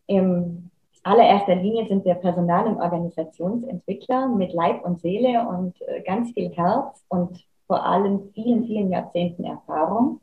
Im 0.08 0.70
allererster 1.04 1.56
Linie 1.56 1.88
sind 1.88 2.04
wir 2.04 2.16
Personal- 2.16 2.68
und 2.68 2.82
Organisationsentwickler 2.82 4.28
mit 4.28 4.54
Leib 4.54 4.84
und 4.84 5.00
Seele 5.00 5.48
und 5.48 5.80
äh, 5.82 6.02
ganz 6.02 6.32
viel 6.32 6.50
Herz 6.52 7.04
und 7.10 7.46
vor 7.68 7.86
allem 7.86 8.32
vielen, 8.34 8.66
vielen 8.66 8.92
Jahrzehnten 8.92 9.44
Erfahrung. 9.44 10.22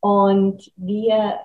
Und 0.00 0.70
wir, 0.76 1.40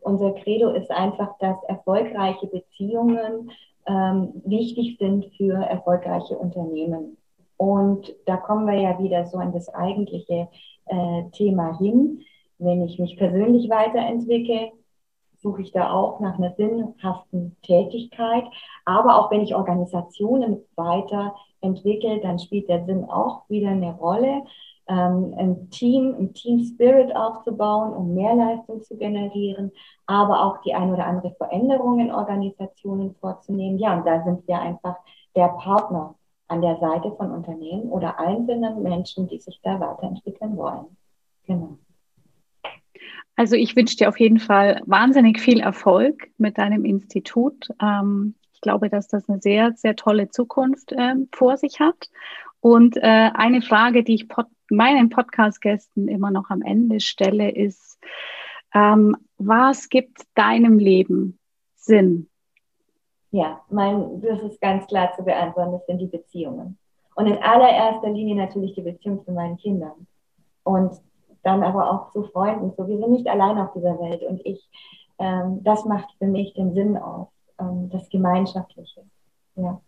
unser 0.00 0.32
Credo 0.32 0.70
ist 0.70 0.90
einfach, 0.90 1.36
dass 1.38 1.62
erfolgreiche 1.64 2.46
Beziehungen 2.46 3.50
ähm, 3.86 4.42
wichtig 4.44 4.98
sind 4.98 5.26
für 5.36 5.54
erfolgreiche 5.54 6.36
Unternehmen. 6.36 7.16
Und 7.60 8.14
da 8.24 8.38
kommen 8.38 8.66
wir 8.66 8.80
ja 8.80 8.98
wieder 8.98 9.26
so 9.26 9.36
an 9.36 9.52
das 9.52 9.68
eigentliche 9.68 10.48
äh, 10.86 11.24
Thema 11.32 11.76
hin. 11.76 12.22
Wenn 12.56 12.82
ich 12.86 12.98
mich 12.98 13.18
persönlich 13.18 13.68
weiterentwickle, 13.68 14.72
suche 15.42 15.60
ich 15.60 15.70
da 15.70 15.92
auch 15.92 16.20
nach 16.20 16.38
einer 16.38 16.54
sinnhaften 16.54 17.58
Tätigkeit. 17.60 18.44
Aber 18.86 19.18
auch 19.18 19.30
wenn 19.30 19.42
ich 19.42 19.54
Organisationen 19.54 20.62
weiterentwickle, 20.74 22.20
dann 22.22 22.38
spielt 22.38 22.70
der 22.70 22.86
Sinn 22.86 23.04
auch 23.04 23.42
wieder 23.50 23.68
eine 23.68 23.92
Rolle. 23.92 24.42
Ähm, 24.88 25.34
ein 25.36 25.68
Team, 25.68 26.14
ein 26.18 26.32
Team 26.32 26.64
Spirit 26.64 27.14
aufzubauen, 27.14 27.92
um 27.92 28.14
mehr 28.14 28.36
Leistung 28.36 28.80
zu 28.80 28.96
generieren, 28.96 29.70
aber 30.06 30.46
auch 30.46 30.62
die 30.62 30.72
ein 30.72 30.90
oder 30.90 31.06
andere 31.06 31.32
Veränderung 31.32 32.00
in 32.00 32.10
Organisationen 32.10 33.14
vorzunehmen. 33.16 33.78
Ja, 33.78 33.98
und 33.98 34.06
da 34.06 34.24
sind 34.24 34.48
wir 34.48 34.58
einfach 34.58 34.96
der 35.36 35.48
Partner 35.48 36.14
an 36.50 36.60
der 36.60 36.78
Seite 36.78 37.12
von 37.16 37.30
Unternehmen 37.30 37.90
oder 37.90 38.18
einzelnen 38.18 38.82
Menschen, 38.82 39.28
die 39.28 39.38
sich 39.38 39.60
da 39.62 39.78
weiterentwickeln 39.78 40.56
wollen. 40.56 40.96
Genau. 41.46 41.78
Also 43.36 43.56
ich 43.56 43.76
wünsche 43.76 43.96
dir 43.96 44.08
auf 44.08 44.18
jeden 44.18 44.40
Fall 44.40 44.82
wahnsinnig 44.84 45.40
viel 45.40 45.60
Erfolg 45.60 46.28
mit 46.38 46.58
deinem 46.58 46.84
Institut. 46.84 47.68
Ähm, 47.80 48.34
ich 48.52 48.60
glaube, 48.60 48.90
dass 48.90 49.08
das 49.08 49.28
eine 49.28 49.40
sehr, 49.40 49.72
sehr 49.74 49.96
tolle 49.96 50.28
Zukunft 50.28 50.92
ähm, 50.96 51.28
vor 51.32 51.56
sich 51.56 51.80
hat. 51.80 52.10
Und 52.60 52.96
äh, 52.96 53.30
eine 53.32 53.62
Frage, 53.62 54.02
die 54.02 54.14
ich 54.14 54.28
meinen 54.70 55.08
Podcast-Gästen 55.08 56.08
immer 56.08 56.30
noch 56.30 56.50
am 56.50 56.62
Ende 56.62 57.00
stelle, 57.00 57.50
ist, 57.50 57.98
ähm, 58.74 59.16
was 59.38 59.88
gibt 59.88 60.22
deinem 60.34 60.78
Leben 60.78 61.38
Sinn? 61.76 62.29
Ja, 63.32 63.60
mein, 63.70 64.20
das 64.22 64.42
ist 64.42 64.60
ganz 64.60 64.86
klar 64.86 65.12
zu 65.16 65.22
beantworten, 65.22 65.72
das 65.72 65.86
sind 65.86 65.98
die 65.98 66.06
Beziehungen. 66.06 66.78
Und 67.14 67.26
in 67.26 67.38
allererster 67.38 68.10
Linie 68.10 68.34
natürlich 68.34 68.74
die 68.74 68.82
Beziehung 68.82 69.24
zu 69.24 69.32
meinen 69.32 69.56
Kindern. 69.56 70.06
Und 70.64 71.00
dann 71.42 71.62
aber 71.62 71.90
auch 71.90 72.12
zu 72.12 72.24
Freunden. 72.24 72.72
So, 72.76 72.86
wir 72.88 72.98
sind 72.98 73.12
nicht 73.12 73.28
allein 73.28 73.58
auf 73.58 73.72
dieser 73.72 73.98
Welt. 73.98 74.22
Und 74.22 74.40
ich, 74.44 74.68
ähm, 75.18 75.62
das 75.62 75.84
macht 75.84 76.08
für 76.18 76.26
mich 76.26 76.54
den 76.54 76.74
Sinn 76.74 76.96
aus, 76.96 77.28
ähm, 77.58 77.88
das 77.90 78.08
Gemeinschaftliche. 78.08 79.02
Ja. 79.56 79.80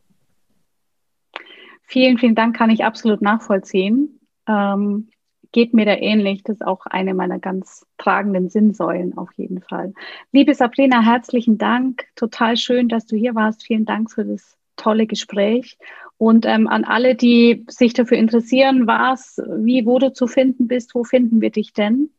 Vielen, 1.84 2.18
vielen 2.18 2.34
Dank, 2.34 2.56
kann 2.56 2.70
ich 2.70 2.84
absolut 2.84 3.20
nachvollziehen. 3.20 4.20
Ähm, 4.48 5.08
geht 5.52 5.74
mir 5.74 5.84
da 5.84 5.94
ähnlich. 5.94 6.42
Das 6.42 6.56
ist 6.56 6.66
auch 6.66 6.86
eine 6.86 7.14
meiner 7.14 7.38
ganz 7.38 7.86
tragenden 7.98 8.48
Sinnsäulen 8.48 9.16
auf 9.16 9.30
jeden 9.36 9.60
Fall. 9.60 9.92
Liebe 10.32 10.54
Sabrina, 10.54 11.02
herzlichen 11.02 11.58
Dank. 11.58 12.04
Total 12.16 12.56
schön, 12.56 12.88
dass 12.88 13.06
du 13.06 13.16
hier 13.16 13.34
warst. 13.34 13.64
Vielen 13.64 13.84
Dank 13.84 14.10
für 14.10 14.24
das 14.24 14.56
tolle 14.76 15.06
Gespräch. 15.06 15.78
Und 16.18 16.46
ähm, 16.46 16.68
an 16.68 16.84
alle, 16.84 17.14
die 17.14 17.64
sich 17.68 17.94
dafür 17.94 18.16
interessieren, 18.16 18.86
was, 18.86 19.40
wie, 19.58 19.86
wo 19.86 19.98
du 19.98 20.12
zu 20.12 20.26
finden 20.26 20.68
bist, 20.68 20.94
wo 20.94 21.04
finden 21.04 21.40
wir 21.40 21.50
dich 21.50 21.72
denn? 21.72 22.10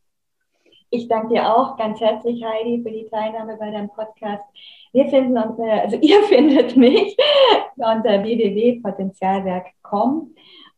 Ich 0.90 1.08
danke 1.08 1.34
dir 1.34 1.48
auch 1.48 1.76
ganz 1.76 2.00
herzlich, 2.00 2.44
Heidi, 2.44 2.82
für 2.82 2.90
die 2.90 3.06
Teilnahme 3.10 3.56
bei 3.58 3.70
deinem 3.70 3.88
Podcast. 3.88 4.44
Wir 4.92 5.08
finden 5.08 5.36
uns, 5.36 5.58
äh, 5.58 5.80
also 5.80 5.96
ihr 6.00 6.22
findet 6.24 6.76
mich 6.76 7.16
unter 7.76 8.22
www.potenzialwerk.com. 8.22 10.34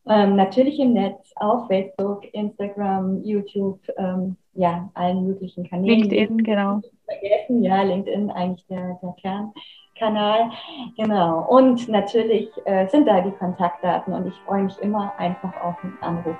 Ähm, 0.09 0.35
natürlich 0.35 0.79
im 0.79 0.93
Netz, 0.93 1.33
auf 1.35 1.67
Facebook, 1.67 2.23
Instagram, 2.33 3.23
YouTube, 3.23 3.79
ähm, 3.97 4.37
ja, 4.53 4.89
allen 4.93 5.25
möglichen 5.27 5.67
Kanälen. 5.67 5.99
LinkedIn, 5.99 6.43
genau. 6.43 6.81
Vergessen, 7.05 7.63
ja, 7.63 7.81
LinkedIn 7.83 8.31
eigentlich 8.31 8.65
der, 8.67 8.99
der 9.01 9.15
Kernkanal. 9.21 10.51
Genau. 10.97 11.45
Und 11.49 11.87
natürlich 11.87 12.49
äh, 12.65 12.87
sind 12.87 13.07
da 13.07 13.21
die 13.21 13.31
Kontaktdaten 13.31 14.13
und 14.13 14.27
ich 14.27 14.35
freue 14.45 14.63
mich 14.63 14.77
immer 14.79 15.13
einfach 15.17 15.53
auf 15.61 15.75
einen 15.83 15.97
Anruf. 16.01 16.37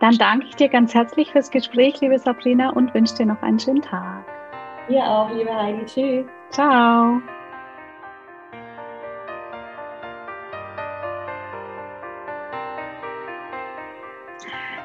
Dann 0.00 0.16
danke 0.18 0.46
ich 0.46 0.56
dir 0.56 0.68
ganz 0.68 0.94
herzlich 0.94 1.30
fürs 1.30 1.50
Gespräch, 1.50 2.00
liebe 2.00 2.18
Sabrina, 2.18 2.70
und 2.70 2.92
wünsche 2.92 3.14
dir 3.14 3.26
noch 3.26 3.40
einen 3.42 3.58
schönen 3.58 3.82
Tag. 3.82 4.24
Dir 4.88 5.04
auch, 5.04 5.30
liebe 5.30 5.54
Heidi. 5.54 5.84
Tschüss. 5.84 6.26
Ciao. 6.50 7.20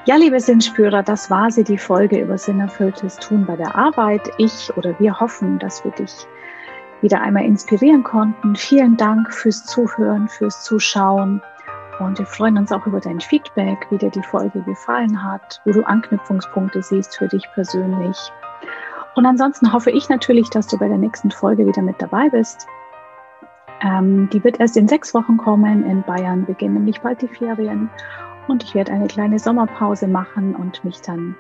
Ja, 0.08 0.16
liebe 0.16 0.39
Sinnspürer, 0.39 1.03
das 1.03 1.30
war 1.30 1.51
sie, 1.51 1.66
die 1.66 1.78
Folge 1.78 2.22
über 2.22 2.38
sinnerfülltes 2.38 3.18
Tun 3.18 3.45
bei 3.45 3.58
der 3.58 3.76
Arbeit. 3.76 4.22
Ich 4.38 4.72
oder 4.78 4.97
wir 5.01 5.20
hoffen, 5.20 5.60
dass 5.60 5.84
wir 5.84 5.91
dich 5.91 6.26
wieder 7.01 7.20
einmal 7.20 7.43
inspirieren 7.43 8.03
konnten. 8.03 8.55
Vielen 8.55 8.95
Dank 8.95 9.34
fürs 9.34 9.66
Zuhören, 9.66 10.30
fürs 10.30 10.64
Zuschauen. 10.64 11.41
Und 11.99 12.20
wir 12.20 12.26
freuen 12.26 12.58
uns 12.58 12.72
auch 12.72 12.88
über 12.88 13.01
dein 13.01 13.20
Feedback, 13.20 13.86
wie 13.89 13.97
dir 13.97 14.10
die 14.10 14.24
Folge 14.24 14.62
gefallen 14.62 15.22
hat, 15.22 15.60
wo 15.66 15.74
du 15.74 15.86
Anknüpfungspunkte 15.86 16.82
siehst 16.82 17.18
für 17.18 17.28
dich 17.28 17.43
persönlich. 17.53 18.18
Und 19.16 19.26
ansonsten 19.26 19.74
hoffe 19.74 19.91
ich 19.91 20.08
natürlich, 20.08 20.49
dass 20.49 20.68
du 20.68 20.78
bei 20.78 20.88
der 20.88 20.99
nächsten 20.99 21.32
Folge 21.32 21.68
wieder 21.68 21.82
mit 21.82 22.01
dabei 22.01 22.30
bist. 22.30 22.66
Ähm, 23.82 24.30
die 24.32 24.41
wird 24.41 24.62
erst 24.62 24.78
in 24.78 24.88
sechs 24.88 25.14
Wochen 25.14 25.36
kommen. 25.36 25.84
In 25.84 26.01
Bayern 26.03 26.45
beginnen 26.45 26.76
nämlich 26.76 27.01
bald 27.01 27.22
die 27.22 27.28
Ferien. 27.28 27.89
Und 28.47 28.63
ich 28.63 28.75
werde 28.75 28.91
eine 28.91 29.07
kleine 29.07 29.39
Sommerpause 29.39 30.07
machen 30.07 30.55
und 30.55 30.83
mich 30.83 31.01
dann 31.01 31.35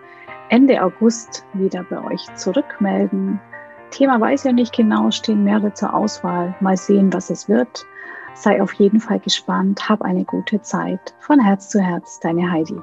Ende 0.49 0.81
August 0.81 1.45
wieder 1.53 1.83
bei 1.83 2.03
euch 2.03 2.25
zurückmelden. 2.35 3.39
Thema 3.91 4.19
weiß 4.19 4.43
ja 4.43 4.51
nicht 4.51 4.75
genau, 4.75 5.11
stehen 5.11 5.43
mehrere 5.43 5.73
zur 5.73 5.93
Auswahl. 5.93 6.55
Mal 6.59 6.77
sehen, 6.77 7.13
was 7.13 7.29
es 7.29 7.47
wird. 7.47 7.85
Sei 8.33 8.61
auf 8.61 8.73
jeden 8.73 8.99
Fall 8.99 9.19
gespannt. 9.19 9.89
Hab 9.89 10.01
eine 10.01 10.25
gute 10.25 10.61
Zeit. 10.61 11.15
Von 11.19 11.39
Herz 11.39 11.69
zu 11.69 11.79
Herz, 11.79 12.19
deine 12.19 12.51
Heidi. 12.51 12.79